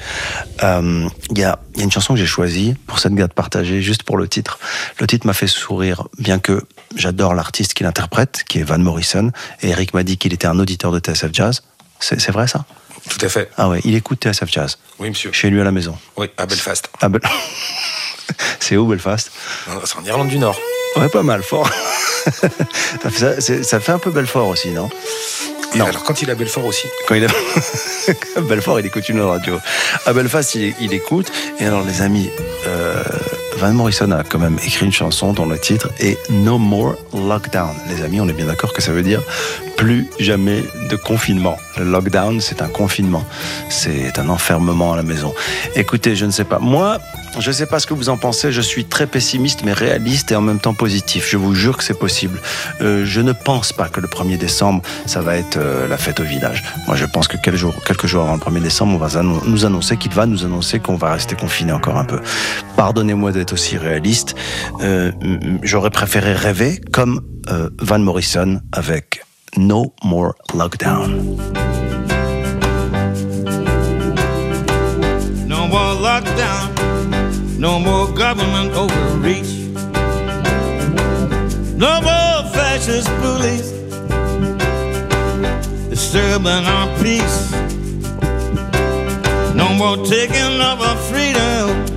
Euh, 0.63 1.07
Il 1.31 1.37
y, 1.39 1.43
a, 1.43 1.57
y 1.77 1.81
a 1.81 1.83
une 1.83 1.91
chanson 1.91 2.13
que 2.13 2.19
j'ai 2.19 2.25
choisie 2.25 2.75
pour 2.85 2.99
cette 2.99 3.13
garde 3.13 3.33
partagée, 3.33 3.81
juste 3.81 4.03
pour 4.03 4.17
le 4.17 4.27
titre. 4.27 4.59
Le 4.99 5.07
titre 5.07 5.25
m'a 5.25 5.33
fait 5.33 5.47
sourire, 5.47 6.03
bien 6.19 6.39
que 6.39 6.63
j'adore 6.95 7.33
l'artiste 7.33 7.73
qui 7.73 7.83
l'interprète, 7.83 8.43
qui 8.47 8.59
est 8.59 8.63
Van 8.63 8.77
Morrison. 8.79 9.31
Et 9.61 9.69
Eric 9.69 9.93
m'a 9.93 10.03
dit 10.03 10.17
qu'il 10.17 10.33
était 10.33 10.47
un 10.47 10.59
auditeur 10.59 10.91
de 10.91 10.99
TSF 10.99 11.29
Jazz. 11.31 11.61
C'est 11.99 12.31
vrai 12.31 12.47
ça? 12.47 12.65
Tout 13.09 13.23
à 13.25 13.29
fait. 13.29 13.49
Ah 13.57 13.69
ouais, 13.69 13.81
il 13.85 13.95
écoute 13.95 14.23
TSF 14.25 14.49
Jazz. 14.51 14.77
Oui, 14.99 15.09
monsieur. 15.09 15.31
Chez 15.31 15.49
lui 15.49 15.61
à 15.61 15.63
la 15.63 15.71
maison. 15.71 15.97
Oui, 16.17 16.27
à 16.37 16.45
Belfast. 16.45 16.89
Bel- 17.07 17.21
C'est 18.59 18.77
où 18.77 18.85
Belfast? 18.87 19.31
C'est 19.85 19.97
en 19.97 20.03
Irlande 20.05 20.27
du 20.29 20.39
Nord. 20.39 20.59
Ouais, 20.95 21.09
pas 21.09 21.23
mal, 21.23 21.43
fort. 21.43 21.69
ça, 22.25 22.49
fait, 23.11 23.63
ça- 23.63 23.93
un 23.93 23.99
peu 23.99 24.09
Belfort 24.11 24.47
aussi, 24.47 24.69
non? 24.69 24.89
Et 25.73 25.77
Non. 25.77 25.85
alors, 25.87 26.03
quand 26.03 26.21
il 26.21 26.29
est 26.29 26.31
à 26.31 26.35
Belfort 26.35 26.65
aussi? 26.65 26.87
Quand 27.07 27.15
il 27.15 27.23
est... 27.25 28.39
Belfort, 28.41 28.79
il 28.79 28.85
écoute 28.85 29.07
une 29.09 29.19
autre 29.19 29.29
radio. 29.31 29.59
À 30.05 30.13
Belfast, 30.13 30.55
il, 30.55 30.73
il 30.79 30.93
écoute. 30.93 31.31
Et 31.59 31.65
alors, 31.65 31.83
les 31.83 32.01
amis, 32.01 32.29
euh, 32.65 33.03
Van 33.57 33.73
Morrison 33.73 34.11
a 34.11 34.23
quand 34.23 34.39
même 34.39 34.57
écrit 34.65 34.85
une 34.85 34.91
chanson 34.91 35.31
dont 35.33 35.45
le 35.45 35.57
titre 35.57 35.89
est 35.99 36.17
No 36.29 36.57
More 36.57 36.95
Lockdown. 37.13 37.73
Les 37.89 38.03
amis, 38.03 38.19
on 38.19 38.27
est 38.27 38.33
bien 38.33 38.47
d'accord 38.47 38.73
que 38.73 38.81
ça 38.81 38.91
veut 38.91 39.03
dire 39.03 39.21
plus 39.75 40.07
jamais 40.19 40.63
de 40.89 40.95
confinement. 40.95 41.57
Le 41.77 41.83
lockdown, 41.83 42.39
c'est 42.39 42.61
un 42.61 42.67
confinement. 42.67 43.25
C'est 43.69 44.17
un 44.19 44.29
enfermement 44.29 44.93
à 44.93 44.95
la 44.95 45.03
maison. 45.03 45.33
Écoutez, 45.75 46.15
je 46.15 46.25
ne 46.25 46.31
sais 46.31 46.45
pas. 46.45 46.59
Moi, 46.59 46.99
je 47.39 47.49
ne 47.49 47.53
sais 47.53 47.65
pas 47.65 47.79
ce 47.79 47.87
que 47.87 47.93
vous 47.93 48.09
en 48.09 48.17
pensez. 48.17 48.51
Je 48.51 48.61
suis 48.61 48.85
très 48.85 49.07
pessimiste, 49.07 49.63
mais 49.65 49.73
réaliste 49.73 50.31
et 50.31 50.35
en 50.35 50.41
même 50.41 50.59
temps 50.59 50.73
positif. 50.73 51.27
Je 51.29 51.37
vous 51.37 51.53
jure 51.53 51.77
que 51.77 51.83
c'est 51.83 51.99
possible. 51.99 52.39
Euh, 52.81 53.05
je 53.05 53.19
ne 53.19 53.33
pense 53.33 53.73
pas 53.73 53.89
que 53.89 53.99
le 53.99 54.07
1er 54.07 54.37
décembre, 54.37 54.81
ça 55.05 55.21
va 55.21 55.35
être 55.35 55.57
euh, 55.57 55.87
la 55.87 55.97
fête 55.97 56.19
au 56.19 56.23
village. 56.23 56.63
Moi, 56.87 56.95
je 56.95 57.05
pense 57.05 57.27
que 57.27 57.37
quelques 57.37 57.57
jours, 57.57 57.75
quelques 57.85 58.07
jours 58.07 58.23
avant 58.23 58.35
le 58.35 58.39
1er 58.39 58.61
décembre, 58.61 58.93
on 58.95 59.05
va 59.05 59.21
nous 59.21 59.65
annoncer 59.65 59.97
qu'il 59.97 60.13
va 60.13 60.25
nous 60.25 60.45
annoncer 60.45 60.79
qu'on 60.79 60.95
va 60.95 61.13
rester 61.13 61.35
confiné 61.35 61.73
encore 61.73 61.97
un 61.97 62.05
peu. 62.05 62.21
Pardonnez-moi 62.77 63.31
d'être 63.31 63.44
aussi 63.53 63.77
réaliste. 63.77 64.35
Euh, 64.81 65.11
J'aurais 65.63 65.89
préféré 65.89 66.33
rêver 66.33 66.79
comme 66.91 67.21
euh, 67.49 67.69
Van 67.79 67.99
Morrison 67.99 68.61
avec 68.71 69.23
No 69.57 69.93
More 70.03 70.33
Lockdown. 70.53 71.37
No 75.47 75.67
more 75.67 75.95
lockdown, 76.01 77.59
no 77.59 77.79
more 77.79 78.07
government 78.13 78.71
overreach, 78.75 79.51
no 81.75 82.01
more 82.01 82.43
fascist 82.53 83.09
bullies 83.21 83.71
disturbing 85.89 86.65
our 86.65 86.87
peace, 87.01 87.51
no 89.55 89.69
more 89.73 89.97
taking 90.05 90.59
of 90.61 90.81
our 90.81 90.97
freedom 91.09 91.94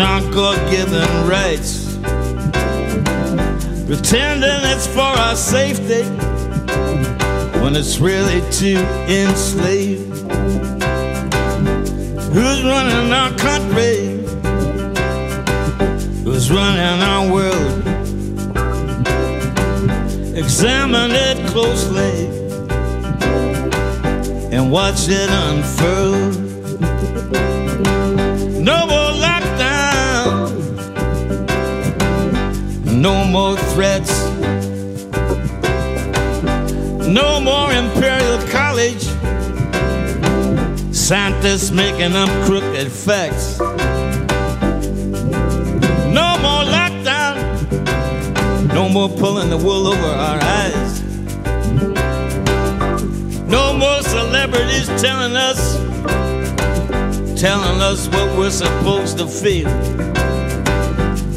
and 0.00 0.32
God 0.32 0.56
given 0.70 1.06
rights, 1.28 1.96
pretending 3.86 4.60
it's 4.72 4.86
for 4.86 5.00
our 5.00 5.36
safety 5.36 6.04
when 7.60 7.76
it's 7.76 7.98
really 7.98 8.40
to 8.52 8.78
enslave. 9.06 10.00
Who's 12.32 12.62
running 12.64 13.12
our 13.12 13.32
country? 13.36 14.22
Who's 16.24 16.50
running 16.50 17.02
our 17.02 17.30
world? 17.30 17.82
Examine 20.34 21.10
it 21.10 21.46
closely 21.50 22.28
and 24.56 24.72
watch 24.72 25.08
it 25.08 25.28
unfurl. 25.28 26.52
No 33.02 33.24
more 33.24 33.56
threats. 33.74 34.12
No 37.08 37.40
more 37.40 37.72
Imperial 37.72 38.38
College. 38.46 39.02
Santa's 40.94 41.72
making 41.72 42.14
up 42.14 42.28
crooked 42.46 42.92
facts. 42.92 43.58
No 46.18 46.28
more 46.44 46.62
lockdown. 46.78 47.36
No 48.68 48.88
more 48.88 49.08
pulling 49.08 49.50
the 49.50 49.56
wool 49.58 49.88
over 49.88 50.06
our 50.06 50.38
eyes. 50.40 51.02
No 53.48 53.76
more 53.76 54.00
celebrities 54.02 54.86
telling 55.02 55.34
us, 55.34 55.76
telling 57.40 57.80
us 57.80 58.06
what 58.06 58.38
we're 58.38 58.50
supposed 58.50 59.18
to 59.18 59.26
feel. 59.26 60.21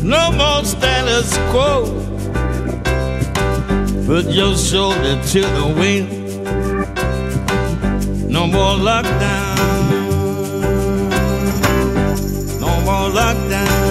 No 0.06 0.32
more 0.32 0.64
status 0.64 1.36
quo. 1.50 1.86
Put 4.06 4.26
your 4.28 4.56
shoulder 4.56 5.20
to 5.32 5.42
the 5.42 5.66
wheel. 5.80 6.06
No 8.30 8.46
more 8.46 8.76
lockdown. 8.78 9.58
No 12.62 12.82
more 12.82 13.10
lockdown. 13.20 13.85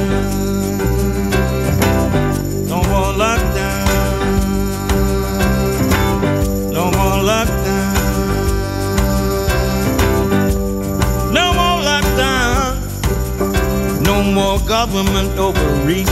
More 14.32 14.58
government 14.60 15.38
overreach. 15.38 16.06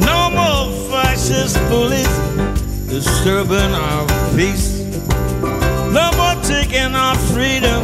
No 0.00 0.30
more 0.30 0.90
fascist 0.90 1.56
police 1.68 2.18
disturbing 2.88 3.72
our 3.74 4.06
peace. 4.36 4.80
No 5.92 6.10
more 6.16 6.42
taking 6.42 6.94
our 6.94 7.16
freedom 7.32 7.82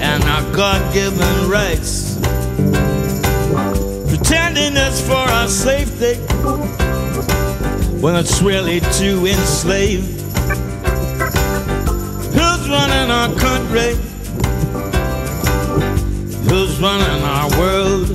and 0.00 0.22
our 0.24 0.42
God 0.54 0.94
given 0.94 1.50
rights. 1.50 2.18
Pretending 4.08 4.76
it's 4.76 5.00
for 5.00 5.14
our 5.14 5.48
safety 5.48 6.14
when 8.00 8.16
it's 8.16 8.40
really 8.40 8.80
to 8.80 9.26
enslave. 9.26 10.04
Who's 12.34 12.68
running 12.68 13.10
our 13.10 13.34
country? 13.34 14.09
Who's 16.50 16.80
running 16.80 17.22
our 17.22 17.48
world? 17.60 18.10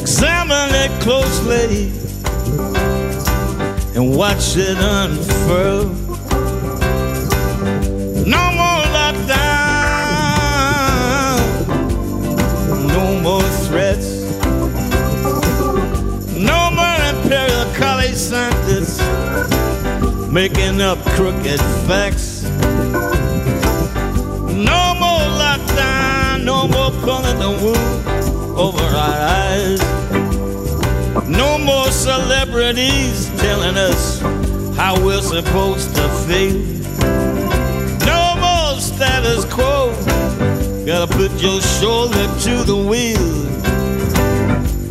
Examine 0.00 0.74
it 0.74 0.90
closely 1.02 1.92
and 3.94 4.16
watch 4.16 4.56
it 4.56 4.78
unfurl. 4.78 5.84
No 8.24 8.42
more 8.58 8.84
lockdown, 8.96 9.38
no 12.88 13.20
more 13.20 13.48
threats, 13.66 14.08
no 16.34 16.70
more 16.70 16.98
imperial 17.12 17.66
college 17.74 18.16
scientists 18.16 18.98
making 20.32 20.80
up 20.80 20.98
crooked 21.16 21.60
facts. 21.86 22.37
More 26.68 26.90
pulling 27.02 27.38
the 27.38 27.50
wool 27.62 28.58
over 28.58 28.82
our 28.82 29.18
eyes. 29.44 29.80
No 31.26 31.58
more 31.58 31.90
celebrities 31.90 33.30
telling 33.40 33.76
us 33.76 34.20
how 34.76 34.94
we're 35.04 35.22
supposed 35.22 35.94
to 35.96 36.08
feel. 36.26 36.58
No 38.06 38.22
more 38.44 38.80
status 38.80 39.44
quo. 39.44 39.92
Gotta 40.86 41.06
put 41.12 41.30
your 41.42 41.60
shoulder 41.60 42.26
to 42.44 42.64
the 42.64 42.76
wheel. 42.76 43.28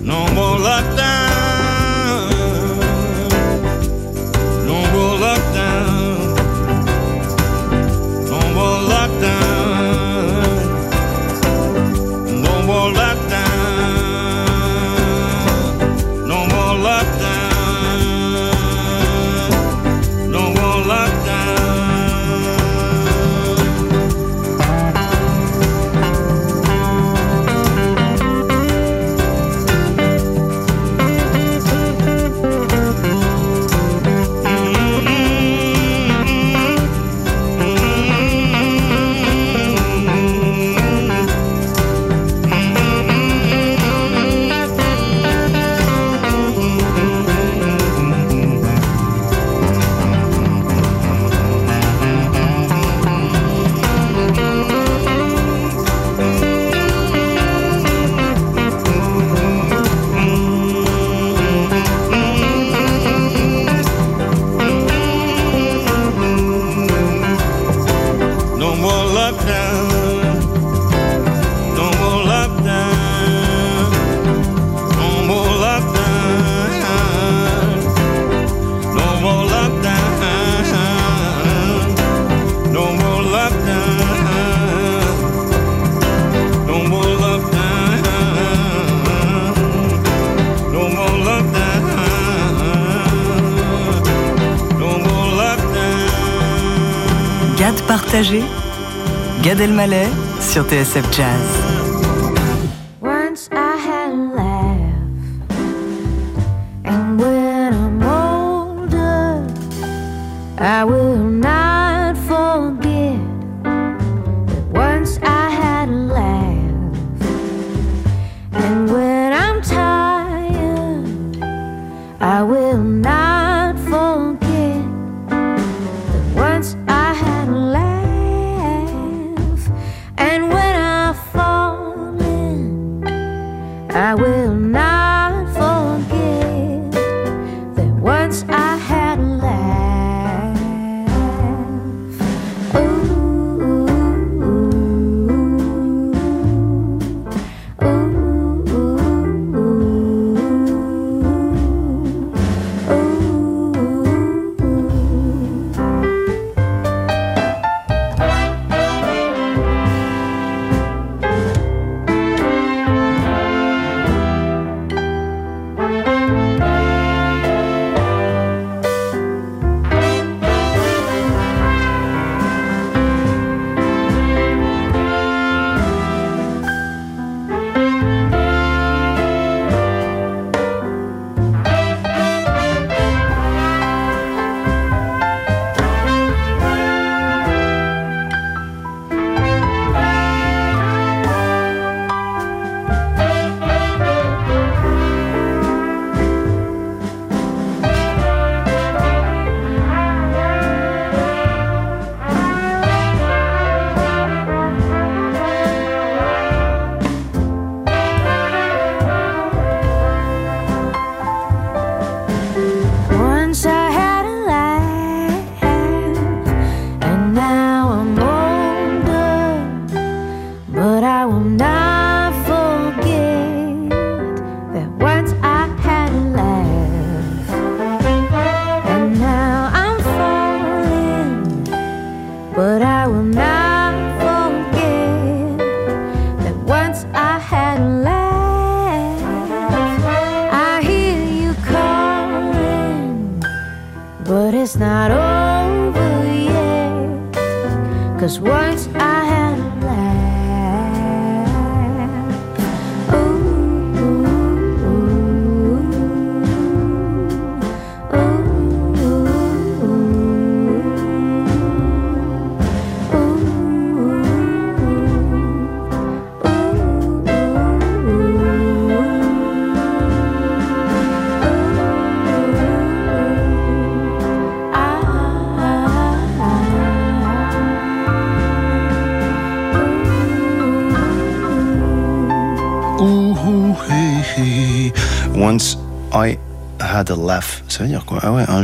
No 0.04 0.28
more 0.34 0.58
lockdown. 0.58 1.27
Gad 97.68 97.82
partagé, 97.86 98.44
Gad 99.44 99.60
Elmaleh 99.60 100.08
sur 100.40 100.64
TSF 100.64 101.06
Jazz. 101.12 101.68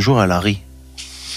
Jour 0.04 0.22
elle 0.22 0.32
a 0.32 0.40
ri. 0.40 0.62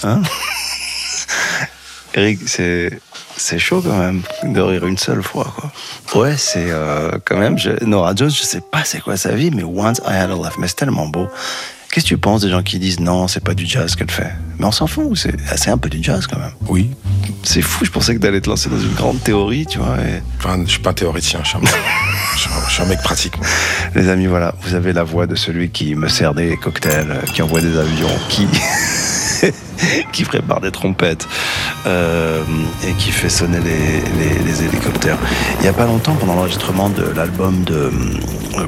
Hein 0.02 0.20
Eric, 2.14 2.40
c'est. 2.46 3.00
C'est 3.38 3.58
chaud 3.58 3.82
quand 3.82 3.98
même 3.98 4.22
de 4.44 4.60
rire 4.62 4.86
une 4.86 4.96
seule 4.96 5.22
fois, 5.22 5.52
quoi. 5.54 5.70
Ouais, 6.18 6.38
c'est 6.38 6.70
euh, 6.70 7.10
quand 7.22 7.36
même. 7.36 7.58
Je, 7.58 7.84
Nora 7.84 8.14
Jones, 8.16 8.30
je 8.30 8.42
sais 8.42 8.62
pas 8.62 8.82
c'est 8.84 9.00
quoi 9.00 9.18
sa 9.18 9.34
vie, 9.34 9.50
mais 9.50 9.62
Once 9.62 10.00
I 10.06 10.14
Had 10.14 10.30
a 10.30 10.34
Laugh, 10.34 10.54
mais 10.58 10.68
c'est 10.68 10.76
tellement 10.76 11.06
beau. 11.06 11.28
Qu'est-ce 11.90 12.06
que 12.06 12.08
tu 12.08 12.16
penses 12.18 12.40
des 12.40 12.48
gens 12.48 12.62
qui 12.62 12.78
disent 12.78 12.98
non, 12.98 13.28
c'est 13.28 13.44
pas 13.44 13.52
du 13.52 13.66
jazz 13.66 13.94
qu'elle 13.94 14.10
fait? 14.10 14.32
Mais 14.58 14.64
on 14.64 14.72
s'en 14.72 14.86
fout, 14.86 15.18
c'est 15.18 15.36
c'est 15.54 15.70
un 15.70 15.76
peu 15.76 15.90
du 15.90 16.02
jazz 16.02 16.26
quand 16.26 16.38
même. 16.38 16.54
Oui. 16.66 16.90
C'est 17.48 17.62
fou, 17.62 17.84
je 17.84 17.90
pensais 17.92 18.12
que 18.12 18.18
t'allais 18.20 18.40
te 18.40 18.48
lancer 18.50 18.68
dans 18.68 18.78
une 18.80 18.92
grande 18.94 19.22
théorie, 19.22 19.66
tu 19.66 19.78
vois. 19.78 19.96
et- 20.00 20.20
Enfin, 20.38 20.60
je 20.66 20.70
suis 20.72 20.80
pas 20.80 20.90
un 20.90 20.94
théoricien, 20.94 21.40
je 21.44 21.48
suis 21.50 21.58
un, 21.58 21.60
je 22.68 22.72
suis 22.74 22.84
mec 22.86 23.00
pratique. 23.02 23.38
moi. 23.38 23.46
Les 23.94 24.08
amis, 24.08 24.26
voilà, 24.26 24.52
vous 24.62 24.74
avez 24.74 24.92
la 24.92 25.04
voix 25.04 25.28
de 25.28 25.36
celui 25.36 25.70
qui 25.70 25.94
me 25.94 26.08
sert 26.08 26.34
des 26.34 26.56
cocktails, 26.56 27.06
euh, 27.08 27.22
qui 27.32 27.42
envoie 27.42 27.60
des 27.60 27.78
avions, 27.78 28.10
qui, 28.28 28.48
qui 30.12 30.24
prépare 30.24 30.60
des 30.60 30.72
trompettes 30.72 31.28
euh, 31.86 32.42
et 32.86 32.92
qui 32.94 33.10
fait 33.10 33.28
sonner 33.28 33.58
les, 33.60 34.64
hélicoptères. 34.64 35.18
Il 35.58 35.62
n'y 35.62 35.68
a 35.68 35.72
pas 35.72 35.86
longtemps, 35.86 36.14
pendant 36.14 36.34
l'enregistrement 36.34 36.88
de 36.88 37.04
l'album 37.14 37.64
euh, 37.70 37.90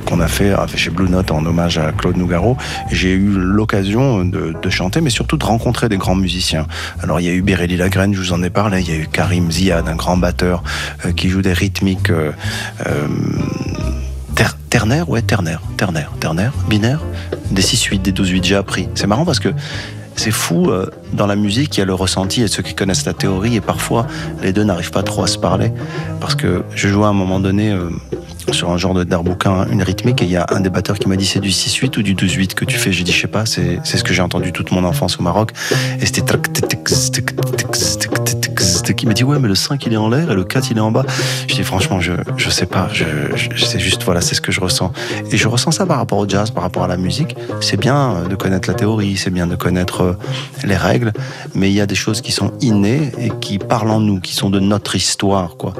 qu'on 0.05 0.21
a 0.21 0.29
fait, 0.29 0.55
chez 0.77 0.91
Blue 0.91 1.09
Note 1.09 1.31
en 1.31 1.45
hommage 1.47 1.79
à 1.79 1.93
Claude 1.93 2.17
Nougaro, 2.17 2.57
j'ai 2.91 3.13
eu 3.13 3.31
l'occasion 3.31 4.25
de, 4.25 4.55
chanter, 4.71 5.01
mais 5.01 5.11
surtout 5.11 5.39
de 5.39 5.45
rencontrer 5.45 5.89
des 5.89 5.97
grands 5.97 6.15
musiciens. 6.15 6.67
Alors 7.03 7.21
il 7.21 7.27
y 7.27 7.29
a 7.31 7.33
eu 7.33 7.43
Bérélie 7.43 7.77
Lagrène, 7.77 8.15
je 8.15 8.21
vous 8.21 8.33
en 8.33 8.43
ai 8.43 8.51
parlé, 8.51 8.81
il 8.81 8.89
y 8.89 8.93
a 8.93 8.99
eu 8.99 9.09
Karim 9.09 9.51
Ziad, 9.51 9.89
un 9.89 9.97
grand 9.97 10.17
batteur 10.17 10.63
euh, 11.07 11.13
qui 11.13 11.31
joue 11.31 11.43
des 11.43 11.53
rythmiques. 11.55 12.11
euh, 12.11 12.33
euh, 12.87 13.07
Ter- 14.35 14.57
ternaire, 14.71 15.09
ouais, 15.09 15.23
ternaire, 15.23 15.61
ternaire, 15.77 16.13
ternaire, 16.21 16.53
binaire, 16.69 17.01
des 17.51 17.63
6-8, 17.63 18.03
des 18.03 18.13
12-8, 18.13 18.45
j'ai 18.45 18.55
appris. 18.55 18.89
C'est 18.95 19.09
marrant 19.09 19.25
parce 19.25 19.41
que 19.41 19.49
c'est 20.19 20.31
fou, 20.31 20.71
euh, 20.71 20.87
dans 21.13 21.27
la 21.27 21.37
musique, 21.37 21.77
il 21.77 21.81
y 21.81 21.83
a 21.83 21.87
le 21.87 21.95
ressenti 21.95 22.43
et 22.43 22.49
ceux 22.49 22.63
qui 22.63 22.75
connaissent 22.75 23.07
la 23.07 23.15
théorie, 23.15 23.57
et 23.57 23.61
parfois 23.61 24.07
les 24.43 24.53
deux 24.53 24.65
n'arrivent 24.65 24.91
pas 24.91 25.03
trop 25.03 25.23
à 25.23 25.27
se 25.27 25.39
parler. 25.39 25.73
Parce 26.21 26.35
que 26.35 26.63
je 26.75 26.89
jouais 26.89 27.07
à 27.07 27.09
un 27.09 27.13
moment 27.13 27.41
donné 27.41 27.71
euh, 27.71 27.89
sur 28.53 28.71
un 28.71 28.77
genre 28.77 28.95
de 28.95 29.05
darbouquin, 29.05 29.67
une 29.71 29.83
rythmique, 29.83 30.23
et 30.23 30.25
il 30.25 30.31
y 30.31 30.37
a 30.37 30.47
un 30.51 30.61
des 30.61 30.71
batteurs 30.71 30.99
qui 30.99 31.09
m'a 31.09 31.17
dit 31.17 31.27
c'est 31.27 31.41
du 31.41 31.51
6-8 31.51 31.99
ou 31.99 32.03
du 32.03 32.15
12-8 32.15 32.55
que 32.55 32.65
tu 32.65 32.77
fais? 32.77 32.93
J'ai 32.93 33.05
dit 33.05 33.13
je 33.13 33.21
sais 33.21 33.29
pas, 33.29 33.47
c'est 33.47 33.79
c'est 33.85 33.97
ce 33.97 34.05
que 34.05 34.13
j'ai 34.13 34.23
entendu 34.23 34.53
toute 34.53 34.73
mon 34.73 34.85
enfance 34.85 35.19
au 35.19 35.23
Maroc. 35.23 35.53
Et 36.01 36.07
c'était 36.07 36.23
qui 38.93 39.07
m'a 39.07 39.15
dit 39.15 39.25
ouais 39.25 39.39
mais 39.39 39.49
le 39.49 39.55
5 39.55 39.85
il 39.87 39.93
est 39.93 39.97
en 39.97 40.09
l'air 40.09 40.31
et 40.31 40.35
le 40.35 40.45
4 40.45 40.71
il 40.71 40.79
est 40.79 40.81
en 40.81 40.91
bas. 40.91 41.05
Je 41.49 41.55
dis 41.55 41.65
franchement 41.65 42.01
je 42.01 42.13
je 42.37 42.51
sais 42.51 42.67
pas, 42.67 42.89
je, 42.93 43.05
je 43.35 43.65
c'est 43.65 43.79
juste 43.79 44.03
voilà, 44.05 44.21
c'est 44.21 44.35
ce 44.35 44.41
que 44.41 44.53
je 44.53 44.61
ressens. 44.61 44.93
Et 45.31 45.37
je 45.37 45.49
ressens 45.49 45.73
ça 45.73 45.87
par 45.87 45.99
rapport 45.99 46.19
au 46.19 46.29
jazz, 46.29 46.51
par 46.51 46.63
rapport 46.63 46.85
à 46.85 46.89
la 46.89 46.97
musique, 46.97 47.37
c'est 47.61 47.77
bien 47.77 48.17
euh, 48.17 48.29
de 48.29 48.35
connaître 48.35 48.69
la 48.69 48.75
théorie, 48.75 49.17
c'est 49.17 49.31
bien 49.31 49.47
de 49.47 49.57
connaître 49.57 50.03
euh, 50.03 50.13
les 50.65 50.77
règles, 50.77 51.13
mais 51.55 51.71
il 51.71 51.75
y 51.75 51.81
a 51.81 51.87
des 51.87 51.95
choses 51.95 52.21
qui 52.21 52.33
sont 52.33 52.53
innées 52.61 53.13
et 53.19 53.31
qui 53.41 53.59
parlent 53.59 53.91
en 53.91 54.01
nous, 54.01 54.21
qui 54.21 54.35
sont 54.35 54.51
de 54.51 54.61
notre 54.61 54.97
histoire 54.97 55.57
quoi. 55.57 55.73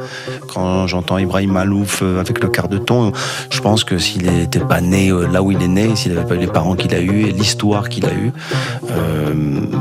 Quand 0.53 0.87
j'entends 0.87 1.19
Ibrahim 1.19 1.53
Malouf 1.53 2.01
euh, 2.03 2.21
avec 2.21 2.43
le 2.43 2.49
quart 2.49 2.69
de 2.69 2.79
ton, 2.79 3.13
je 3.51 3.61
pense 3.61 3.85
que 3.85 3.99
s'il 3.99 4.31
n'était 4.31 4.61
pas 4.61 4.81
né 4.81 5.11
là 5.33 5.43
où 5.43 5.53
il 5.53 5.63
est 5.63 5.69
né, 5.69 5.95
s'il 5.97 6.15
n'avait 6.15 6.27
pas 6.27 6.35
eu 6.35 6.39
les 6.39 6.47
parents 6.47 6.75
qu'il 6.75 6.95
a 6.95 7.01
eu 7.01 7.27
et 7.27 7.33
l'histoire 7.33 7.89
qu'il 7.89 8.05
a 8.07 8.13
eu, 8.13 8.33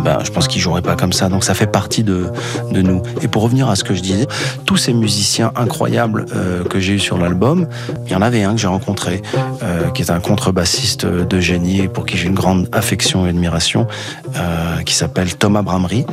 ben, 0.04 0.20
je 0.24 0.32
pense 0.32 0.48
qu'il 0.48 0.62
jouerait 0.62 0.82
pas 0.82 0.96
comme 0.96 1.14
ça. 1.14 1.30
Donc 1.30 1.44
ça 1.44 1.54
fait 1.54 1.68
partie 1.68 2.04
de, 2.04 2.28
de 2.72 2.82
nous. 2.82 3.02
Et 3.22 3.28
pour 3.28 3.44
revenir 3.44 3.70
à 3.70 3.76
ce 3.76 3.84
que 3.84 3.94
je 3.94 4.02
disais, 4.02 4.28
tous 4.66 4.78
ces 4.78 4.94
musiciens 4.94 5.52
incroyables 5.56 6.26
euh, 6.36 6.64
que 6.64 6.80
j'ai 6.80 6.94
eu 6.94 7.00
sur 7.00 7.18
l'album, 7.18 7.68
il 8.06 8.12
y 8.12 8.16
en 8.16 8.22
avait 8.22 8.44
un 8.44 8.54
que 8.54 8.62
j'ai 8.62 8.68
rencontré, 8.68 9.22
euh, 9.64 9.90
qui 9.90 10.02
est 10.02 10.12
un 10.12 10.20
contrebassiste 10.20 11.06
de 11.06 11.40
génie 11.40 11.88
pour 11.88 12.06
qui 12.06 12.18
j'ai 12.18 12.28
une 12.28 12.36
grande 12.36 12.70
affection 12.72 13.26
et 13.26 13.30
admiration, 13.30 13.88
euh, 14.36 14.82
qui 14.84 14.94
s'appelle 14.94 15.36
Thomas 15.36 15.62
Bramery. 15.62 16.06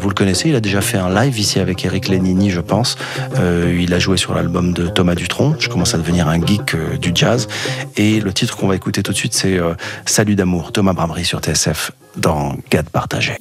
Vous 0.00 0.08
le 0.08 0.14
connaissez, 0.14 0.50
il 0.50 0.54
a 0.54 0.60
déjà 0.60 0.80
fait 0.80 0.98
un 0.98 1.12
live 1.12 1.38
ici 1.38 1.58
avec 1.58 1.84
Eric 1.84 2.08
Lenini, 2.08 2.50
je 2.50 2.60
pense. 2.60 2.96
Il 3.36 3.92
a 3.92 3.98
joué 3.98 4.16
sur 4.16 4.34
l'album 4.34 4.72
de 4.72 4.86
Thomas 4.86 5.14
Dutronc. 5.14 5.56
Je 5.58 5.68
commence 5.68 5.94
à 5.94 5.98
devenir 5.98 6.28
un 6.28 6.40
geek 6.40 6.76
du 7.00 7.10
jazz. 7.14 7.48
Et 7.96 8.20
le 8.20 8.32
titre 8.32 8.56
qu'on 8.56 8.68
va 8.68 8.76
écouter 8.76 9.02
tout 9.02 9.12
de 9.12 9.16
suite, 9.16 9.34
c'est 9.34 9.58
Salut 10.06 10.36
d'amour, 10.36 10.72
Thomas 10.72 10.92
Bramery 10.92 11.24
sur 11.24 11.40
TSF 11.40 11.92
dans 12.16 12.54
Gad 12.70 12.88
Partagé. 12.90 13.36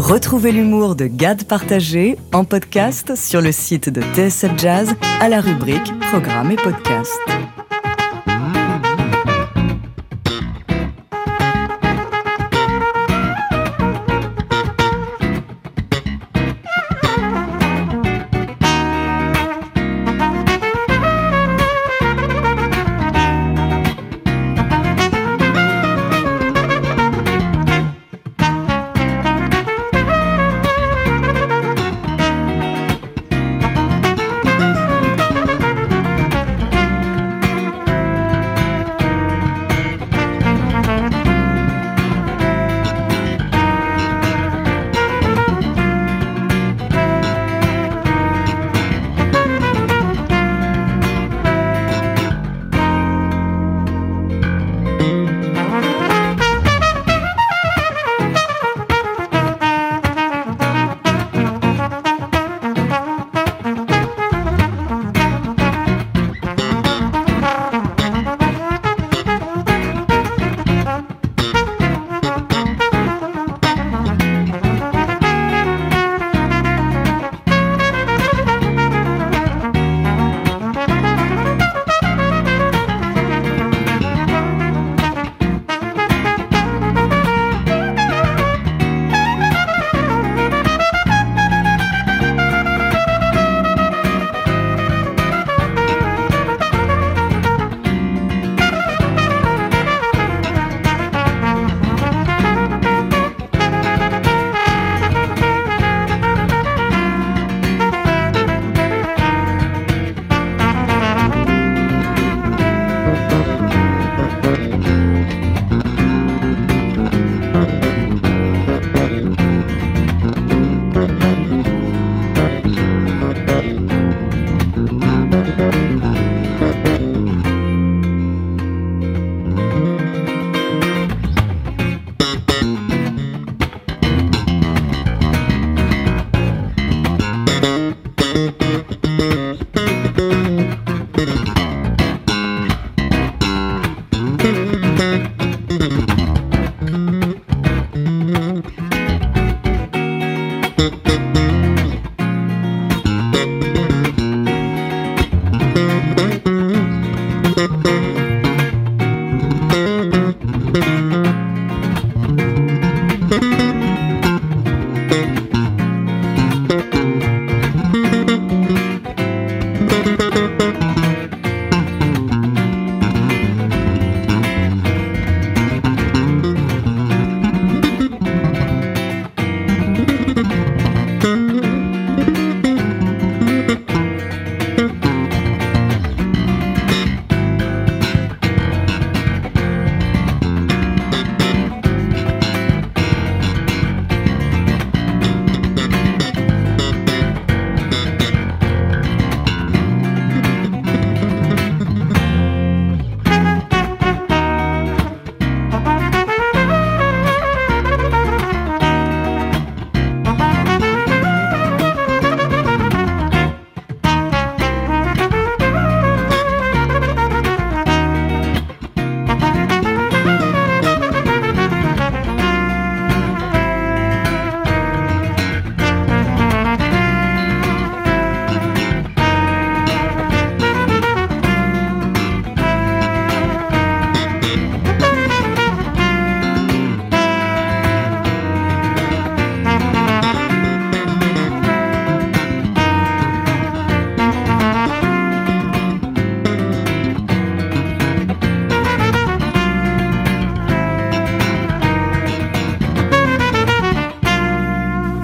Retrouvez 0.00 0.50
l'humour 0.50 0.96
de 0.96 1.06
Gad 1.06 1.44
partagé 1.44 2.16
en 2.32 2.44
podcast 2.44 3.14
sur 3.16 3.42
le 3.42 3.52
site 3.52 3.90
de 3.90 4.00
TSF 4.00 4.56
Jazz 4.56 4.94
à 5.20 5.28
la 5.28 5.42
rubrique 5.42 5.92
Programme 6.10 6.50
et 6.52 6.56
podcast. 6.56 7.20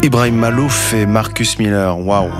Ibrahim 0.07 0.36
Malouf 0.36 0.94
et 0.94 1.04
Marcus 1.04 1.59
Miller. 1.59 1.98
Waouh! 1.98 2.30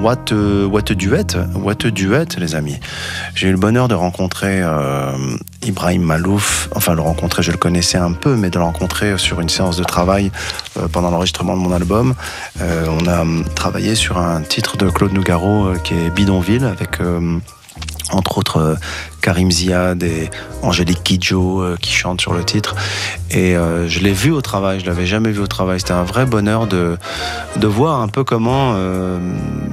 What, 0.00 0.30
a- 0.30 0.66
what 0.68 0.90
a 0.90 0.94
duet, 0.94 1.34
what 1.56 1.84
a 1.84 1.90
duet, 1.90 2.36
les 2.38 2.54
amis. 2.54 2.78
J'ai 3.34 3.48
eu 3.48 3.50
le 3.50 3.56
bonheur 3.56 3.88
de 3.88 3.94
rencontrer 3.96 4.60
euh, 4.62 5.16
Ibrahim 5.66 6.02
Malouf. 6.02 6.68
Enfin, 6.76 6.94
le 6.94 7.00
rencontrer, 7.00 7.42
je 7.42 7.50
le 7.50 7.56
connaissais 7.56 7.98
un 7.98 8.12
peu, 8.12 8.36
mais 8.36 8.48
de 8.48 8.58
le 8.58 8.64
rencontrer 8.64 9.18
sur 9.18 9.40
une 9.40 9.48
séance 9.48 9.76
de 9.76 9.82
travail 9.82 10.30
euh, 10.78 10.86
pendant 10.86 11.10
l'enregistrement 11.10 11.56
de 11.56 11.62
mon 11.62 11.72
album. 11.72 12.14
Euh, 12.60 12.86
on 12.88 13.08
a 13.08 13.24
travaillé 13.56 13.96
sur 13.96 14.18
un 14.18 14.42
titre 14.42 14.76
de 14.76 14.88
Claude 14.88 15.12
Nougaro 15.12 15.66
euh, 15.70 15.76
qui 15.82 15.94
est 15.94 16.10
Bidonville, 16.10 16.64
avec 16.64 17.00
euh, 17.00 17.38
entre 18.12 18.38
autres 18.38 18.58
euh, 18.58 18.74
Karim 19.22 19.50
Ziad 19.50 20.02
et 20.02 20.30
Angélique 20.62 21.02
Kidjo 21.02 21.62
euh, 21.62 21.76
qui 21.80 21.92
chantent 21.92 22.20
sur 22.20 22.34
le 22.34 22.44
titre. 22.44 22.74
Et 23.30 23.56
euh, 23.56 23.88
je 23.88 24.00
l'ai 24.00 24.12
vu 24.12 24.30
au 24.30 24.40
travail, 24.42 24.80
je 24.80 24.86
l'avais 24.86 25.06
jamais 25.06 25.30
vu 25.30 25.40
au 25.40 25.46
travail. 25.46 25.80
C'était 25.80 25.92
un 25.92 26.04
vrai 26.04 26.26
bonheur 26.26 26.66
de, 26.66 26.96
de 27.56 27.66
voir 27.66 28.00
un 28.00 28.08
peu 28.08 28.24
comment 28.24 28.74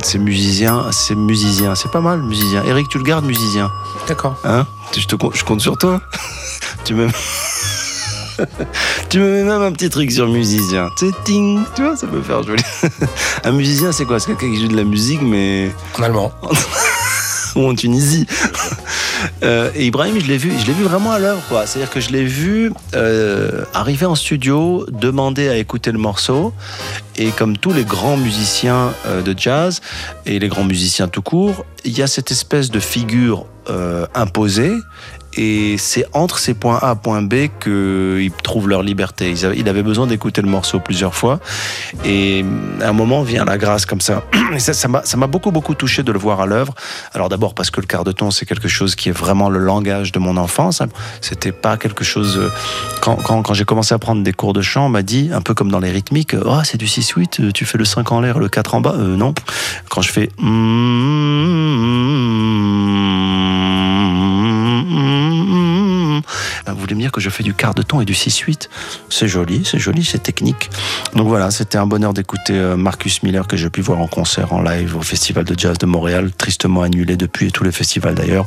ces 0.03 0.17
musiciens, 0.17 0.85
ces 0.91 1.15
musiciens, 1.15 1.75
c'est 1.75 1.91
pas 1.91 2.01
mal, 2.01 2.21
musiciens. 2.21 2.63
Eric, 2.65 2.87
tu 2.89 2.97
le 2.97 3.03
gardes 3.03 3.25
musicien? 3.25 3.69
D'accord. 4.07 4.35
Hein? 4.43 4.65
Je, 4.97 5.05
te, 5.05 5.15
compte- 5.15 5.35
je 5.35 5.43
compte 5.43 5.61
sur 5.61 5.77
toi. 5.77 6.01
tu 6.85 6.93
m'aimes 6.93 7.11
tu 9.09 9.19
me 9.19 9.29
mets 9.29 9.43
même 9.43 9.61
un 9.61 9.71
petit 9.71 9.89
truc 9.89 10.11
sur 10.11 10.27
musicien. 10.27 10.89
Tu 10.97 11.07
sais, 11.07 11.11
ting, 11.23 11.61
tu 11.75 11.83
vois, 11.83 11.95
ça 11.95 12.07
peut 12.07 12.21
faire 12.21 12.41
joli. 12.43 12.63
un 13.43 13.51
musicien, 13.51 13.91
c'est 13.91 14.05
quoi? 14.05 14.19
C'est 14.19 14.27
quelqu'un 14.27 14.51
qui 14.55 14.61
joue 14.61 14.67
de 14.67 14.77
la 14.77 14.83
musique, 14.83 15.21
mais. 15.21 15.71
En 15.99 16.03
allemand. 16.03 16.31
Ou 17.55 17.67
en 17.67 17.75
Tunisie. 17.75 18.25
Euh, 19.43 19.71
et 19.75 19.85
Ibrahim, 19.85 20.19
je 20.19 20.25
l'ai 20.25 20.37
vu, 20.37 20.51
je 20.59 20.65
l'ai 20.65 20.73
vu 20.73 20.83
vraiment 20.83 21.11
à 21.11 21.19
l'œuvre, 21.19 21.41
quoi. 21.47 21.65
C'est-à-dire 21.65 21.91
que 21.91 21.99
je 21.99 22.09
l'ai 22.09 22.23
vu 22.23 22.71
euh, 22.95 23.63
arriver 23.73 24.05
en 24.05 24.15
studio, 24.15 24.85
demander 24.91 25.47
à 25.47 25.57
écouter 25.57 25.91
le 25.91 25.97
morceau, 25.99 26.53
et 27.17 27.29
comme 27.29 27.57
tous 27.57 27.71
les 27.71 27.83
grands 27.83 28.17
musiciens 28.17 28.93
euh, 29.05 29.21
de 29.21 29.37
jazz 29.37 29.81
et 30.25 30.39
les 30.39 30.47
grands 30.47 30.63
musiciens 30.63 31.07
tout 31.07 31.21
court, 31.21 31.65
il 31.85 31.97
y 31.97 32.01
a 32.01 32.07
cette 32.07 32.31
espèce 32.31 32.71
de 32.71 32.79
figure 32.79 33.45
imposée. 34.15 34.73
Et 35.37 35.77
c'est 35.77 36.05
entre 36.13 36.39
ces 36.39 36.53
points 36.53 36.77
A 36.81 36.93
et 36.93 36.95
points 37.01 37.21
B 37.21 37.47
qu'ils 37.63 38.31
trouvent 38.43 38.67
leur 38.67 38.83
liberté. 38.83 39.31
Ils 39.31 39.45
avaient- 39.69 39.81
besoin 39.81 40.05
d'écouter 40.05 40.41
le 40.41 40.49
morceau 40.49 40.79
plusieurs 40.79 41.15
fois. 41.15 41.39
Et 42.05 42.45
à 42.81 42.89
un 42.89 42.93
moment 42.93 43.23
vient 43.23 43.45
la 43.45 43.57
grâce 43.57 43.85
comme 43.85 44.01
ça. 44.01 44.23
Et 44.53 44.59
ça, 44.59 44.87
m'a 44.87 45.27
beaucoup, 45.27 45.51
beaucoup 45.51 45.73
touché 45.73 46.03
de 46.03 46.11
le 46.11 46.19
voir 46.19 46.39
à 46.41 46.45
l'œuvre. 46.45 46.75
Alors 47.13 47.29
d'abord 47.29 47.53
parce 47.55 47.71
que 47.71 47.81
le 47.81 47.87
quart 47.87 48.03
de 48.03 48.11
ton, 48.11 48.29
c'est 48.31 48.45
quelque 48.45 48.67
chose 48.67 48.95
qui 48.95 49.09
est 49.09 49.13
vraiment 49.13 49.49
le 49.49 49.59
langage 49.59 50.11
de 50.11 50.19
mon 50.19 50.37
enfance. 50.37 50.81
C'était 51.21 51.51
pas 51.51 51.77
quelque 51.77 52.03
chose... 52.03 52.37
euh, 52.37 52.49
Quand, 53.01 53.53
j'ai 53.53 53.65
commencé 53.65 53.93
à 53.95 53.99
prendre 53.99 54.21
des 54.23 54.33
cours 54.33 54.53
de 54.53 54.61
chant, 54.61 54.85
on 54.85 54.89
m'a 54.89 55.01
dit, 55.01 55.29
un 55.33 55.41
peu 55.41 55.53
comme 55.53 55.71
dans 55.71 55.79
les 55.79 55.91
rythmiques, 55.91 56.35
oh, 56.45 56.59
c'est 56.63 56.77
du 56.77 56.85
6-8, 56.85 57.41
euh, 57.41 57.51
tu 57.51 57.65
fais 57.65 57.77
le 57.77 57.85
5 57.85 58.11
en 58.11 58.21
l'air, 58.21 58.37
le 58.39 58.49
4 58.49 58.75
en 58.75 58.81
bas. 58.81 58.93
Euh, 58.97 59.15
non. 59.15 59.33
Quand 59.89 60.01
je 60.01 60.11
fais... 60.11 60.29
Vous 66.73 66.79
voulez 66.79 66.95
me 66.95 67.01
dire 67.01 67.11
que 67.11 67.21
je 67.21 67.29
fais 67.29 67.43
du 67.43 67.53
quart 67.53 67.73
de 67.73 67.81
ton 67.81 68.01
et 68.01 68.05
du 68.05 68.13
6-8 68.13 68.69
C'est 69.09 69.27
joli, 69.27 69.63
c'est 69.65 69.79
joli, 69.79 70.03
c'est 70.03 70.21
technique. 70.21 70.69
Donc 71.15 71.27
voilà, 71.27 71.51
c'était 71.51 71.77
un 71.77 71.85
bonheur 71.85 72.13
d'écouter 72.13 72.53
euh, 72.53 72.75
Marcus 72.77 73.23
Miller 73.23 73.47
que 73.47 73.57
j'ai 73.57 73.69
pu 73.69 73.81
voir 73.81 73.99
en 73.99 74.07
concert, 74.07 74.53
en 74.53 74.61
live 74.61 74.95
au 74.95 75.01
Festival 75.01 75.43
de 75.45 75.57
Jazz 75.57 75.77
de 75.77 75.85
Montréal, 75.85 76.31
tristement 76.37 76.81
annulé 76.81 77.17
depuis 77.17 77.47
et 77.47 77.51
tous 77.51 77.63
les 77.63 77.71
festivals 77.71 78.15
d'ailleurs. 78.15 78.45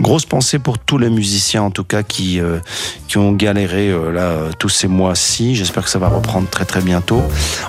Grosse 0.00 0.26
pensée 0.26 0.58
pour 0.58 0.78
tous 0.78 0.98
les 0.98 1.10
musiciens 1.10 1.62
en 1.62 1.70
tout 1.70 1.84
cas 1.84 2.02
qui, 2.02 2.40
euh, 2.40 2.58
qui 3.08 3.18
ont 3.18 3.32
galéré 3.32 3.90
euh, 3.90 4.12
là 4.12 4.50
tous 4.58 4.68
ces 4.68 4.88
mois-ci. 4.88 5.54
J'espère 5.54 5.84
que 5.84 5.90
ça 5.90 5.98
va 5.98 6.08
reprendre 6.08 6.48
très 6.48 6.64
très 6.64 6.80
bientôt. 6.80 7.22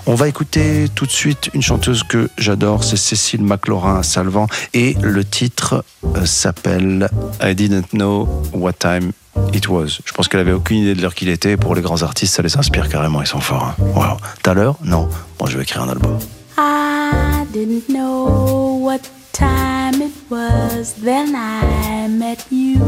On 0.05 0.15
va 0.15 0.27
écouter 0.27 0.87
tout 0.93 1.05
de 1.05 1.11
suite 1.11 1.49
une 1.53 1.61
chanteuse 1.61 2.03
que 2.03 2.29
j'adore, 2.37 2.83
c'est 2.83 2.97
Cécile 2.97 3.43
McLaurin 3.43 4.03
Salvant 4.03 4.47
et 4.73 4.95
le 5.01 5.23
titre 5.23 5.83
s'appelle 6.25 7.09
I 7.41 7.55
Didn't 7.55 7.89
Know 7.93 8.27
What 8.53 8.73
Time 8.73 9.11
It 9.53 9.67
Was. 9.67 9.99
Je 10.05 10.13
pense 10.13 10.27
qu'elle 10.27 10.39
avait 10.39 10.51
aucune 10.51 10.77
idée 10.77 10.95
de 10.95 11.01
l'heure 11.01 11.15
qu'il 11.15 11.29
était. 11.29 11.57
Pour 11.57 11.75
les 11.75 11.81
grands 11.81 12.03
artistes, 12.03 12.35
ça 12.35 12.41
les 12.41 12.57
inspire 12.57 12.89
carrément. 12.89 13.21
Ils 13.21 13.27
sont 13.27 13.39
forts. 13.39 13.63
Hein. 13.63 13.75
Wow. 13.95 14.17
T'as 14.43 14.53
l'heure 14.53 14.75
Non. 14.83 15.09
Bon, 15.37 15.45
je 15.45 15.57
vais 15.57 15.63
écrire 15.63 15.83
un 15.83 15.89
album. 15.89 16.17
I 16.57 17.45
didn't 17.53 17.87
know 17.89 18.79
what 18.81 18.99
time 19.33 20.01
it 20.01 20.13
was 20.29 20.93
then 21.01 21.33
I 21.35 22.07
met 22.07 22.45
you. 22.51 22.79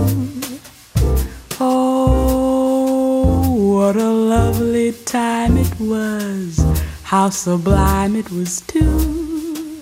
Oh, 1.60 3.78
what 3.78 3.95
a 3.95 4.10
lovely 4.10 4.93
time 5.06 5.58
it 5.58 5.72
was. 5.80 6.64
How 7.04 7.30
sublime 7.30 8.16
it 8.16 8.30
was, 8.32 8.62
too. 8.62 9.82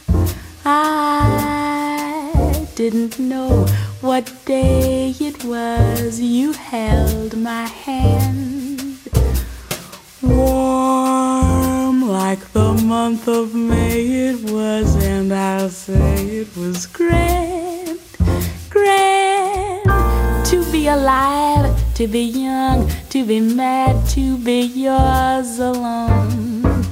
I 0.65 2.65
didn't 2.75 3.19
know 3.19 3.65
what 4.01 4.31
day 4.45 5.13
it 5.19 5.43
was 5.43 6.21
you 6.21 6.53
held 6.53 7.37
my 7.37 7.65
hand. 7.65 8.97
Warm 10.21 12.07
like 12.07 12.51
the 12.53 12.73
month 12.73 13.27
of 13.27 13.53
May 13.53 14.05
it 14.29 14.49
was, 14.49 14.95
and 15.03 15.33
I'll 15.33 15.69
say 15.69 16.15
it 16.25 16.55
was 16.55 16.85
grand, 16.85 17.99
grand 18.69 19.85
to 20.45 20.63
be 20.71 20.87
alive, 20.87 21.75
to 21.95 22.07
be 22.07 22.23
young, 22.23 22.89
to 23.09 23.25
be 23.25 23.41
mad, 23.41 24.07
to 24.09 24.37
be 24.37 24.61
yours 24.61 25.59
alone. 25.59 26.85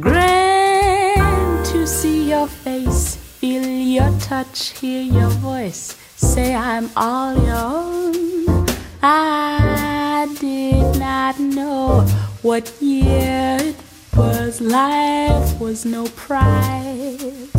Grand 0.00 1.64
to 1.66 1.86
see 1.86 2.28
your 2.28 2.46
face, 2.46 3.16
feel 3.16 3.66
your 3.66 4.10
touch, 4.18 4.78
hear 4.78 5.00
your 5.00 5.30
voice, 5.30 5.95
say 6.16 6.54
I'm 6.54 6.90
all 6.96 7.34
your 7.44 7.56
own. 7.56 8.66
I 9.02 10.34
did 10.40 10.98
not 10.98 11.38
know 11.38 12.00
what 12.42 12.72
year 12.80 13.58
it 13.60 13.76
was. 14.16 14.60
Life 14.60 15.60
was 15.60 15.84
no 15.84 16.06
prize. 16.16 17.52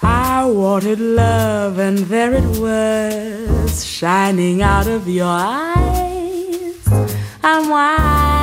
I 0.00 0.44
wanted 0.44 1.00
love, 1.00 1.78
and 1.78 1.98
there 1.98 2.32
it 2.32 2.60
was, 2.60 3.84
shining 3.84 4.62
out 4.62 4.86
of 4.86 5.08
your 5.08 5.26
eyes. 5.26 6.88
I'm 7.42 7.68
wise, 7.68 8.37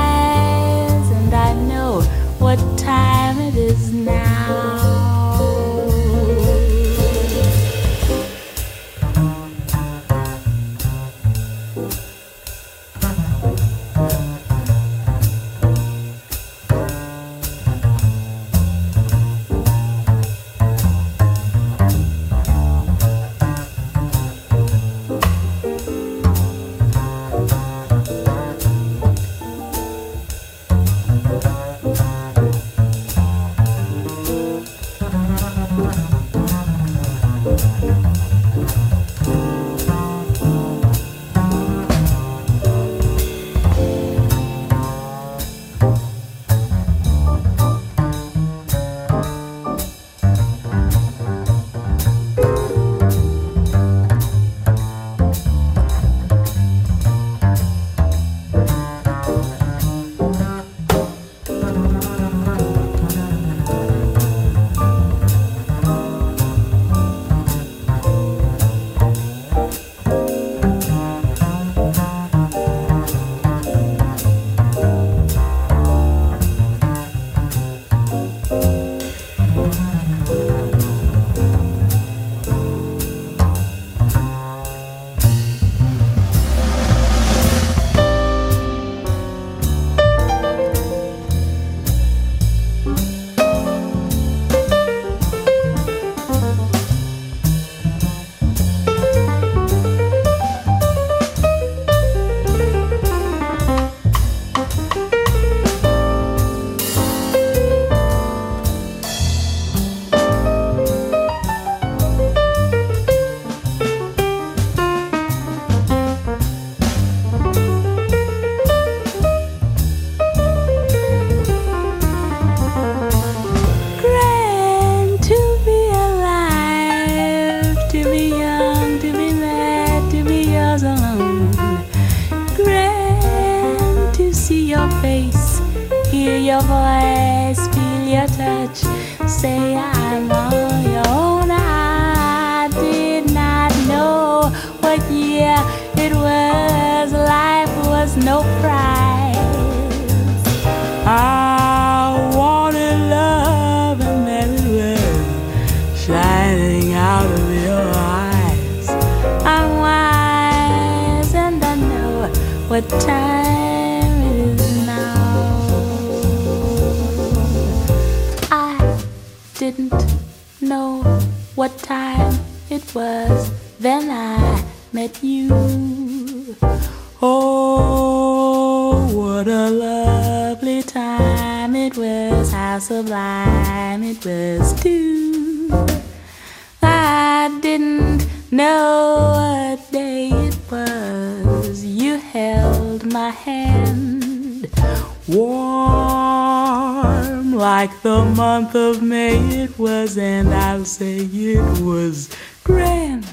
it 201.45 201.81
was 201.81 202.29
grand, 202.63 203.23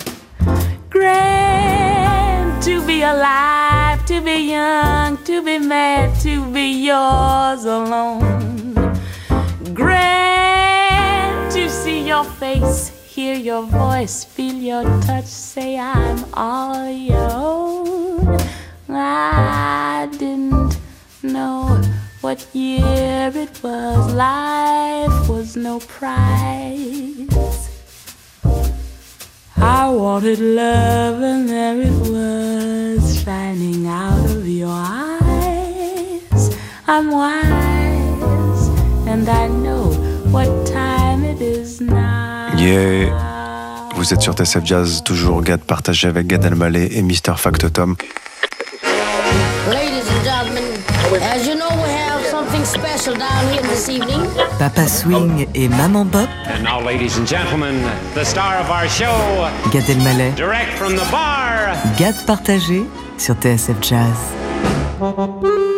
grand 0.91 2.63
to 2.63 2.87
be 2.87 3.01
alive, 3.01 4.05
to 4.05 4.21
be 4.21 4.51
young, 4.51 5.17
to 5.25 5.43
be 5.43 5.59
mad, 5.59 6.15
to 6.21 6.45
be 6.53 6.85
yours 6.85 7.65
alone. 7.65 8.75
Grand 9.73 11.53
to 11.53 11.71
see 11.71 12.07
your 12.07 12.25
face, 12.25 12.91
hear 13.07 13.35
your 13.35 13.63
voice, 13.63 14.25
feel 14.25 14.57
your 14.57 14.85
touch, 15.03 15.25
say 15.25 15.79
I'm 15.79 16.23
all 16.35 16.91
your 16.91 17.31
own. 17.33 18.39
I 18.91 20.07
didn't 20.13 20.77
know 21.23 21.81
what 22.21 22.47
year 22.53 23.33
it 23.35 23.63
was, 23.63 24.13
life 24.13 25.29
was 25.31 25.57
no 25.57 25.81
prize. 25.81 27.62
I 29.65 29.89
wanted 29.89 30.41
love, 30.41 31.23
and 31.23 31.49
there 31.49 31.81
it 31.81 31.95
was, 32.11 33.23
shining 33.23 33.87
out 33.87 34.25
of 34.25 34.49
your 34.49 34.69
eyes. 34.69 36.51
I'm 36.89 37.13
wise, 37.13 38.67
and 39.07 39.29
I 39.29 39.47
know 39.47 39.93
what 40.33 40.49
time 40.67 41.23
it 41.23 41.41
is 41.41 41.81
now. 41.81 42.53
Yeah. 42.59 43.13
Vous 43.95 44.13
êtes 44.13 44.21
sur 44.23 44.35
TSF 44.35 44.65
Jazz, 44.65 45.05
toujours 45.05 45.43
Gad 45.43 45.61
partagé 45.61 46.09
avec 46.09 46.27
Gad 46.27 46.45
Elmaleh 46.45 46.89
et 46.97 47.03
Mr. 47.03 47.37
Factotum. 47.37 47.95
Special 52.73 53.15
down 53.15 53.53
here 53.53 53.63
this 53.63 53.89
evening. 53.89 54.21
Papa 54.59 54.89
Swing 54.89 55.47
et 55.55 55.69
Maman 55.69 56.09
Bop, 56.09 56.29
And 56.47 56.65
now, 56.65 56.81
ladies 56.81 57.19
and 57.19 57.27
gentlemen, 57.27 57.83
the 58.15 58.25
star 58.25 58.57
of 58.57 58.71
our 58.71 58.89
show, 58.89 59.13
Gad 59.71 59.85
Elmaleh, 59.89 60.35
direct 60.37 60.73
from 60.79 60.97
the 60.97 61.07
bar, 61.11 61.77
Gad 61.99 62.15
partagé 62.27 62.87
sur 63.19 63.35
TSF 63.37 63.79
Jazz. 63.81 65.72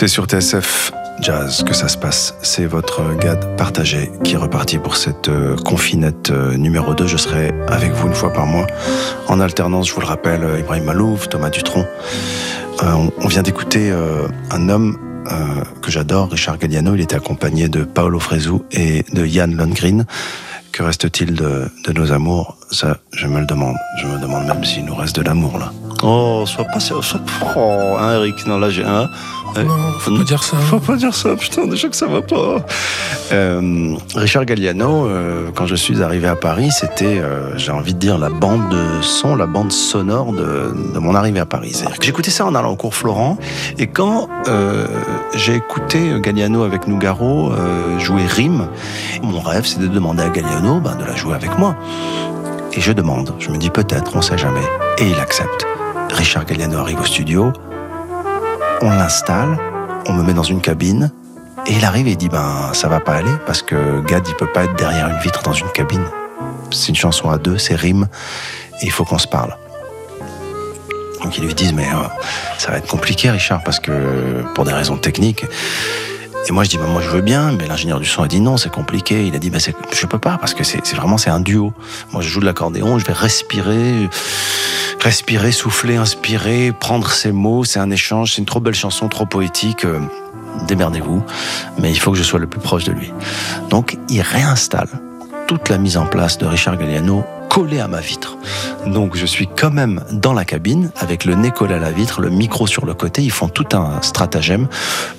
C'est 0.00 0.08
sur 0.08 0.24
TSF 0.24 0.92
Jazz 1.20 1.62
que 1.62 1.74
ça 1.74 1.86
se 1.86 1.98
passe. 1.98 2.34
C'est 2.40 2.64
votre 2.64 3.02
Gad 3.18 3.54
partagé 3.58 4.10
qui 4.24 4.32
est 4.32 4.38
reparti 4.38 4.78
pour 4.78 4.96
cette 4.96 5.28
euh, 5.28 5.56
confinette 5.56 6.30
euh, 6.30 6.56
numéro 6.56 6.94
2. 6.94 7.06
Je 7.06 7.18
serai 7.18 7.52
avec 7.68 7.92
vous 7.92 8.06
une 8.06 8.14
fois 8.14 8.32
par 8.32 8.46
mois 8.46 8.66
en 9.28 9.40
alternance, 9.40 9.88
je 9.88 9.92
vous 9.92 10.00
le 10.00 10.06
rappelle, 10.06 10.42
euh, 10.42 10.58
Ibrahim 10.58 10.84
Malouf, 10.84 11.28
Thomas 11.28 11.50
Dutronc. 11.50 11.84
On, 12.82 13.28
vient 13.28 13.42
d'écouter 13.42 13.92
un 14.50 14.68
homme 14.70 14.96
que 15.82 15.90
j'adore, 15.90 16.30
Richard 16.30 16.56
Galliano. 16.56 16.94
Il 16.94 17.02
était 17.02 17.16
accompagné 17.16 17.68
de 17.68 17.84
Paolo 17.84 18.18
Fresu 18.20 18.60
et 18.72 19.04
de 19.12 19.26
Yann 19.26 19.54
Lundgren. 19.54 20.06
Que 20.72 20.82
reste-t-il 20.82 21.34
de, 21.34 21.70
de 21.86 21.92
nos 21.92 22.10
amours? 22.10 22.56
Ça, 22.70 22.96
je 23.12 23.26
me 23.26 23.38
le 23.38 23.44
demande. 23.44 23.76
Je 24.00 24.06
me 24.06 24.18
demande 24.18 24.46
même 24.46 24.64
s'il 24.64 24.86
nous 24.86 24.94
reste 24.94 25.16
de 25.16 25.22
l'amour 25.22 25.58
là. 25.58 25.72
Oh, 26.02 26.44
sois 26.46 26.64
pas 26.64 26.80
sois, 26.80 27.00
oh, 27.56 27.96
hein, 27.98 28.14
Eric. 28.14 28.46
Non, 28.46 28.58
là 28.58 28.70
j'ai 28.70 28.84
un. 28.84 29.08
Non, 29.56 29.76
faut 29.98 30.16
pas 30.16 30.24
dire 30.24 30.42
ça. 30.42 30.56
Faut 30.56 30.78
pas 30.78 30.96
dire 30.96 31.14
ça, 31.14 31.34
putain, 31.34 31.66
déjà 31.66 31.88
que 31.88 31.96
ça 31.96 32.06
va 32.06 32.22
pas. 32.22 32.64
Euh, 33.32 33.96
Richard 34.14 34.44
Galliano, 34.44 35.06
euh, 35.06 35.50
quand 35.54 35.66
je 35.66 35.74
suis 35.74 36.02
arrivé 36.02 36.28
à 36.28 36.36
Paris, 36.36 36.70
c'était, 36.70 37.18
euh, 37.18 37.56
j'ai 37.56 37.72
envie 37.72 37.94
de 37.94 37.98
dire, 37.98 38.16
la 38.18 38.30
bande 38.30 38.68
de 38.70 39.02
son, 39.02 39.34
la 39.34 39.46
bande 39.46 39.72
sonore 39.72 40.32
de, 40.32 40.72
de 40.94 40.98
mon 40.98 41.14
arrivée 41.14 41.40
à 41.40 41.46
Paris. 41.46 41.72
C'est-à-dire 41.72 41.98
que 41.98 42.04
J'écoutais 42.04 42.30
ça 42.30 42.46
en 42.46 42.54
allant 42.54 42.70
au 42.70 42.76
cours 42.76 42.94
Florent, 42.94 43.38
et 43.78 43.86
quand 43.88 44.28
euh, 44.48 44.86
j'ai 45.34 45.56
écouté 45.56 46.12
Galliano 46.20 46.62
avec 46.62 46.86
Nougaro 46.86 47.52
euh, 47.52 47.98
jouer 47.98 48.26
Rime, 48.26 48.68
mon 49.22 49.40
rêve, 49.40 49.66
c'est 49.66 49.80
de 49.80 49.88
demander 49.88 50.22
à 50.22 50.28
Galliano 50.28 50.80
ben, 50.80 50.96
de 50.96 51.04
la 51.04 51.16
jouer 51.16 51.34
avec 51.34 51.58
moi. 51.58 51.74
Et 52.72 52.80
je 52.80 52.92
demande, 52.92 53.34
je 53.40 53.50
me 53.50 53.58
dis 53.58 53.70
peut-être, 53.70 54.12
on 54.14 54.22
sait 54.22 54.38
jamais. 54.38 54.60
Et 54.98 55.08
il 55.08 55.18
accepte. 55.18 55.66
Richard 56.12 56.44
Galliano 56.44 56.78
arrive 56.78 57.00
au 57.00 57.04
studio, 57.04 57.52
on 58.82 58.90
l'installe, 58.90 59.58
on 60.06 60.12
me 60.12 60.22
met 60.22 60.34
dans 60.34 60.42
une 60.42 60.60
cabine, 60.60 61.10
et 61.66 61.72
il 61.72 61.84
arrive 61.84 62.08
et 62.08 62.12
il 62.12 62.16
dit 62.16 62.28
ben 62.28 62.70
ça 62.72 62.88
va 62.88 63.00
pas 63.00 63.14
aller 63.14 63.32
parce 63.46 63.62
que 63.62 64.00
Gad 64.06 64.26
il 64.26 64.34
peut 64.34 64.50
pas 64.52 64.64
être 64.64 64.74
derrière 64.76 65.08
une 65.08 65.18
vitre 65.18 65.42
dans 65.42 65.52
une 65.52 65.70
cabine. 65.72 66.04
C'est 66.70 66.88
une 66.88 66.94
chanson 66.94 67.30
à 67.30 67.38
deux, 67.38 67.58
c'est 67.58 67.74
rime, 67.74 68.08
et 68.80 68.86
il 68.86 68.90
faut 68.90 69.04
qu'on 69.04 69.18
se 69.18 69.28
parle. 69.28 69.56
Donc 71.22 71.36
ils 71.36 71.44
lui 71.44 71.54
disent 71.54 71.74
mais 71.74 71.88
euh, 71.88 72.08
ça 72.58 72.70
va 72.70 72.78
être 72.78 72.88
compliqué 72.88 73.30
Richard 73.30 73.62
parce 73.62 73.78
que 73.78 74.42
pour 74.54 74.64
des 74.64 74.72
raisons 74.72 74.96
techniques. 74.96 75.44
Et 76.48 76.52
moi 76.52 76.64
je 76.64 76.70
dis 76.70 76.78
bah, 76.78 76.86
moi 76.88 77.00
je 77.02 77.08
veux 77.10 77.20
bien, 77.20 77.52
mais 77.52 77.66
l'ingénieur 77.68 78.00
du 78.00 78.06
son 78.06 78.22
a 78.22 78.28
dit 78.28 78.40
non 78.40 78.56
c'est 78.56 78.72
compliqué. 78.72 79.26
Il 79.26 79.34
a 79.34 79.38
dit 79.38 79.50
bah, 79.50 79.58
je 79.58 80.06
peux 80.06 80.18
pas 80.18 80.36
parce 80.38 80.54
que 80.54 80.64
c'est 80.64 80.94
vraiment 80.94 81.18
c'est 81.18 81.30
un 81.30 81.40
duo. 81.40 81.72
Moi 82.12 82.22
je 82.22 82.28
joue 82.28 82.40
de 82.40 82.46
l'accordéon, 82.46 82.98
je 82.98 83.04
vais 83.04 83.12
respirer, 83.12 84.08
respirer, 85.00 85.52
souffler, 85.52 85.96
inspirer, 85.96 86.72
prendre 86.72 87.10
ses 87.10 87.32
mots. 87.32 87.64
C'est 87.64 87.78
un 87.78 87.90
échange, 87.90 88.32
c'est 88.32 88.38
une 88.38 88.46
trop 88.46 88.60
belle 88.60 88.74
chanson, 88.74 89.08
trop 89.08 89.26
poétique. 89.26 89.84
euh, 89.84 90.00
Démerdez-vous, 90.66 91.22
mais 91.78 91.90
il 91.92 91.98
faut 92.00 92.10
que 92.10 92.18
je 92.18 92.22
sois 92.24 92.40
le 92.40 92.46
plus 92.48 92.60
proche 92.60 92.84
de 92.84 92.92
lui. 92.92 93.12
Donc 93.70 93.96
il 94.08 94.20
réinstalle 94.20 94.88
toute 95.46 95.68
la 95.68 95.78
mise 95.78 95.96
en 95.96 96.06
place 96.06 96.38
de 96.38 96.46
Richard 96.46 96.76
Galliano 96.76 97.24
collée 97.50 97.80
à 97.80 97.88
ma 97.88 98.00
vitre. 98.00 98.38
Donc 98.86 99.16
je 99.16 99.26
suis 99.26 99.48
quand 99.48 99.72
même 99.72 100.02
dans 100.12 100.32
la 100.32 100.44
cabine 100.44 100.92
avec 100.96 101.24
le 101.24 101.34
nez 101.34 101.50
collé 101.50 101.74
à 101.74 101.78
la 101.78 101.90
vitre, 101.90 102.20
le 102.20 102.30
micro 102.30 102.68
sur 102.68 102.86
le 102.86 102.94
côté. 102.94 103.22
Ils 103.22 103.32
font 103.32 103.48
tout 103.48 103.66
un 103.72 104.00
stratagème 104.02 104.68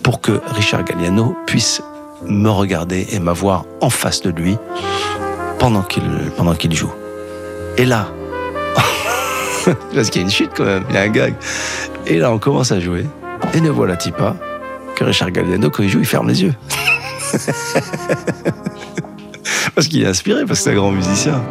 pour 0.02 0.22
que 0.22 0.42
Richard 0.56 0.86
Galliano 0.86 1.36
puisse 1.46 1.84
me 2.26 2.50
regarder 2.50 3.06
et 3.12 3.20
m'avoir 3.20 3.66
en 3.82 3.90
face 3.90 4.22
de 4.22 4.30
lui 4.30 4.58
pendant 5.60 5.82
qu'il 5.82 6.04
pendant 6.38 6.56
qu'il 6.56 6.74
joue. 6.74 6.92
Et 7.78 7.86
là, 7.86 8.08
parce 9.94 10.10
qu'il 10.10 10.22
y 10.22 10.24
a 10.24 10.28
une 10.28 10.32
chute 10.32 10.52
quand 10.56 10.64
même, 10.64 10.86
il 10.90 10.96
y 10.96 10.98
a 10.98 11.02
un 11.02 11.10
gag. 11.10 11.36
Et 12.08 12.18
là, 12.18 12.32
on 12.32 12.40
commence 12.40 12.72
à 12.72 12.80
jouer. 12.80 13.06
Et 13.54 13.60
ne 13.60 13.70
voilà-t-il 13.70 14.14
pas 14.14 14.38
que 14.96 15.04
Richard 15.04 15.32
Galliano, 15.32 15.70
quand 15.70 15.84
il 15.84 15.90
joue, 15.90 16.00
il 16.00 16.06
ferme 16.06 16.30
les 16.30 16.44
yeux. 16.44 16.56
parce 19.76 19.88
qu'il 19.88 20.02
est 20.02 20.08
inspiré, 20.08 20.46
parce 20.46 20.60
que 20.60 20.64
c'est 20.64 20.72
un 20.72 20.76
grand 20.76 20.92
musicien. 20.92 21.42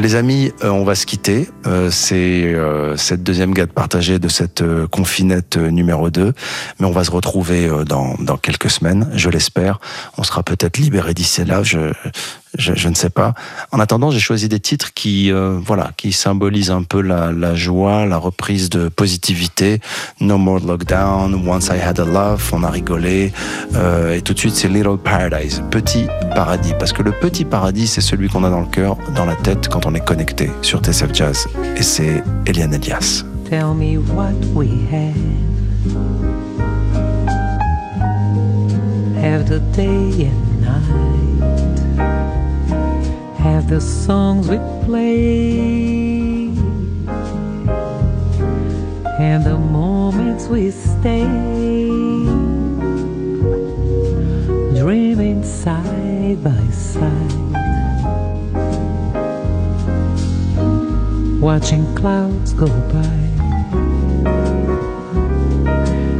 Les 0.00 0.16
amis, 0.16 0.52
euh, 0.64 0.70
on 0.70 0.82
va 0.82 0.96
se 0.96 1.06
quitter. 1.06 1.48
Euh, 1.66 1.88
c'est 1.88 2.42
euh, 2.42 2.96
cette 2.96 3.22
deuxième 3.22 3.54
gade 3.54 3.70
partagée 3.70 4.18
de 4.18 4.26
cette 4.26 4.64
confinette 4.90 5.56
numéro 5.56 6.10
2. 6.10 6.32
Mais 6.80 6.86
on 6.86 6.90
va 6.90 7.04
se 7.04 7.12
retrouver 7.12 7.70
dans, 7.86 8.16
quelques 8.42 8.70
semaines, 8.70 9.08
je 9.14 9.30
l'espère. 9.30 9.78
On 10.18 10.24
sera 10.24 10.42
peut-être 10.42 10.78
libéré 10.78 11.14
d'ici 11.14 11.44
là, 11.44 11.62
je, 12.58 12.88
ne 12.88 12.94
sais 12.94 13.10
pas. 13.10 13.34
En 13.72 13.80
attendant, 13.80 14.10
j'ai 14.10 14.20
choisi 14.20 14.48
des 14.48 14.60
titres 14.60 14.92
qui, 14.94 15.32
euh, 15.32 15.58
voilà, 15.64 15.90
qui 15.96 16.12
symbolisent 16.12 16.70
un 16.70 16.82
peu 16.82 17.00
la, 17.00 17.54
joie, 17.54 18.06
la 18.06 18.16
reprise 18.16 18.70
de 18.70 18.88
positivité. 18.88 19.80
No 20.20 20.38
More 20.38 20.60
Lockdown, 20.60 21.46
Once 21.46 21.68
I 21.68 21.80
Had 21.80 22.00
a 22.00 22.04
Love, 22.04 22.50
on 22.52 22.62
a 22.62 22.70
rigolé. 22.70 23.32
Euh, 23.74 24.14
et 24.14 24.22
tout 24.22 24.34
de 24.34 24.38
suite, 24.38 24.54
c'est 24.54 24.68
Little 24.68 24.98
Paradise, 24.98 25.62
Petit 25.70 26.06
Paradis. 26.34 26.74
Parce 26.78 26.92
que 26.92 27.02
le 27.02 27.12
petit 27.12 27.44
paradis, 27.44 27.86
c'est 27.86 28.00
celui 28.00 28.28
qu'on 28.28 28.44
a 28.44 28.50
dans 28.50 28.60
le 28.60 28.66
cœur, 28.66 28.96
dans 29.14 29.24
la 29.24 29.36
tête, 29.36 29.68
quand 29.68 29.86
on 29.86 29.94
est 29.94 30.04
connecté 30.04 30.50
sur 30.62 30.80
TSF 30.80 31.14
Jazz. 31.14 31.46
Et 31.76 31.82
c'est 31.82 32.22
Eliane 32.46 32.74
Elias. 32.74 33.24
Tell 33.48 33.74
me 33.74 33.98
what 34.14 34.34
we 34.54 34.68
have. 34.90 35.14
Day 39.74 40.26
and 40.26 40.62
night. 40.62 41.03
Have 43.46 43.68
the 43.68 43.80
songs 43.80 44.48
we 44.48 44.58
play. 44.84 46.48
And 49.20 49.44
the 49.44 49.58
moments 49.58 50.48
we 50.48 50.70
stay. 50.70 51.24
Dreaming 54.80 55.44
side 55.44 56.42
by 56.42 56.66
side. 56.70 57.44
watching 61.44 61.84
clouds 61.94 62.54
go 62.54 62.66
by, 62.90 63.18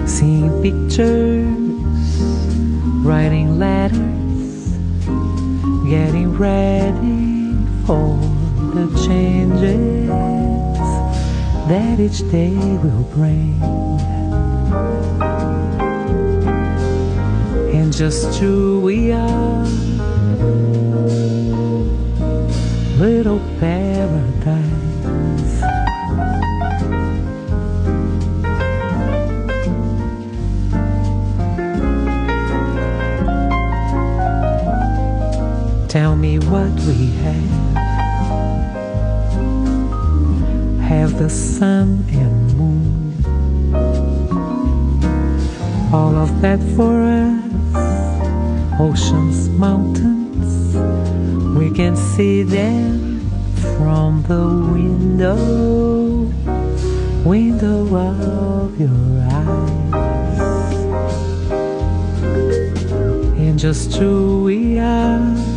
seeing 0.06 0.52
pictures, 0.62 1.48
writing 3.02 3.58
letters, 3.58 4.23
getting 5.88 6.32
ready 6.32 7.54
for 7.86 8.16
the 8.74 8.86
changes 9.06 10.08
that 11.68 12.00
each 12.00 12.20
day 12.30 12.56
will 12.82 13.02
bring. 13.12 13.60
And 17.74 17.92
just 17.92 18.38
who 18.38 18.80
we 18.80 19.12
are, 19.12 19.64
little 22.98 23.40
paradise. 23.60 24.73
Tell 35.94 36.16
me 36.16 36.40
what 36.40 36.72
we 36.88 37.06
have. 37.22 37.76
Have 40.88 41.16
the 41.20 41.30
sun 41.30 42.04
and 42.10 42.56
moon. 42.58 43.24
All 45.94 46.16
of 46.16 46.40
that 46.40 46.58
for 46.74 47.00
us. 47.00 48.80
Oceans, 48.80 49.48
mountains. 49.50 50.74
We 51.56 51.70
can 51.70 51.94
see 51.94 52.42
them 52.42 53.30
from 53.76 54.24
the 54.24 54.48
window. 54.74 55.36
Window 57.24 57.86
of 57.94 58.80
your 58.80 59.20
eyes. 59.30 59.94
And 63.38 63.56
just 63.60 63.94
who 63.94 64.42
we 64.42 64.80
are 64.80 65.53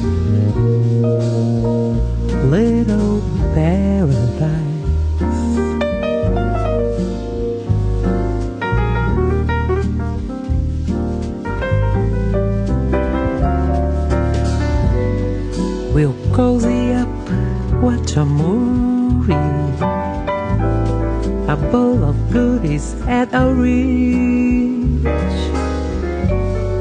a 18.17 18.25
movie. 18.25 19.33
A 21.47 21.55
bowl 21.71 22.03
of 22.03 22.15
goodies 22.31 22.95
at 23.07 23.33
our 23.33 23.53
reach. 23.53 25.03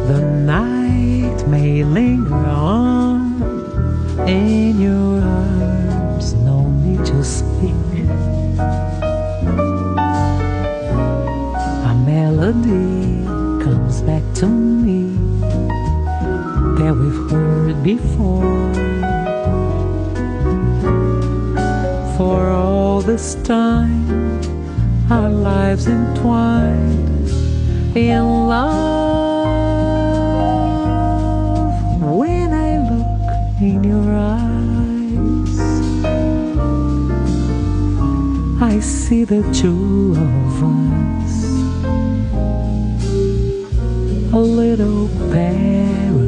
The 0.08 0.20
night 0.46 1.46
may 1.46 1.84
linger 1.84 2.34
on 2.34 2.95
this 23.16 23.36
time 23.44 24.04
our 25.10 25.30
lives 25.30 25.86
entwined 25.86 27.30
in 27.96 28.22
love. 28.46 28.76
When 32.20 32.52
I 32.52 32.76
look 32.90 33.30
in 33.62 33.82
your 33.84 34.12
eyes, 34.12 35.58
I 38.60 38.80
see 38.80 39.24
the 39.24 39.42
two 39.50 40.12
of 40.12 40.62
us, 40.62 41.34
a 44.34 44.38
little 44.38 45.08
pair. 45.32 46.25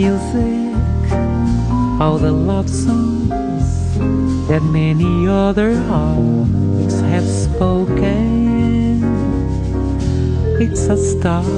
Music, 0.00 1.10
all 1.98 2.18
the 2.18 2.30
love 2.30 2.68
songs 2.68 3.96
that 4.46 4.62
many 4.62 5.26
other 5.26 5.72
hearts 5.84 7.00
have 7.00 7.24
spoken. 7.24 9.00
It's 10.60 10.88
a 10.88 10.98
starry 10.98 11.55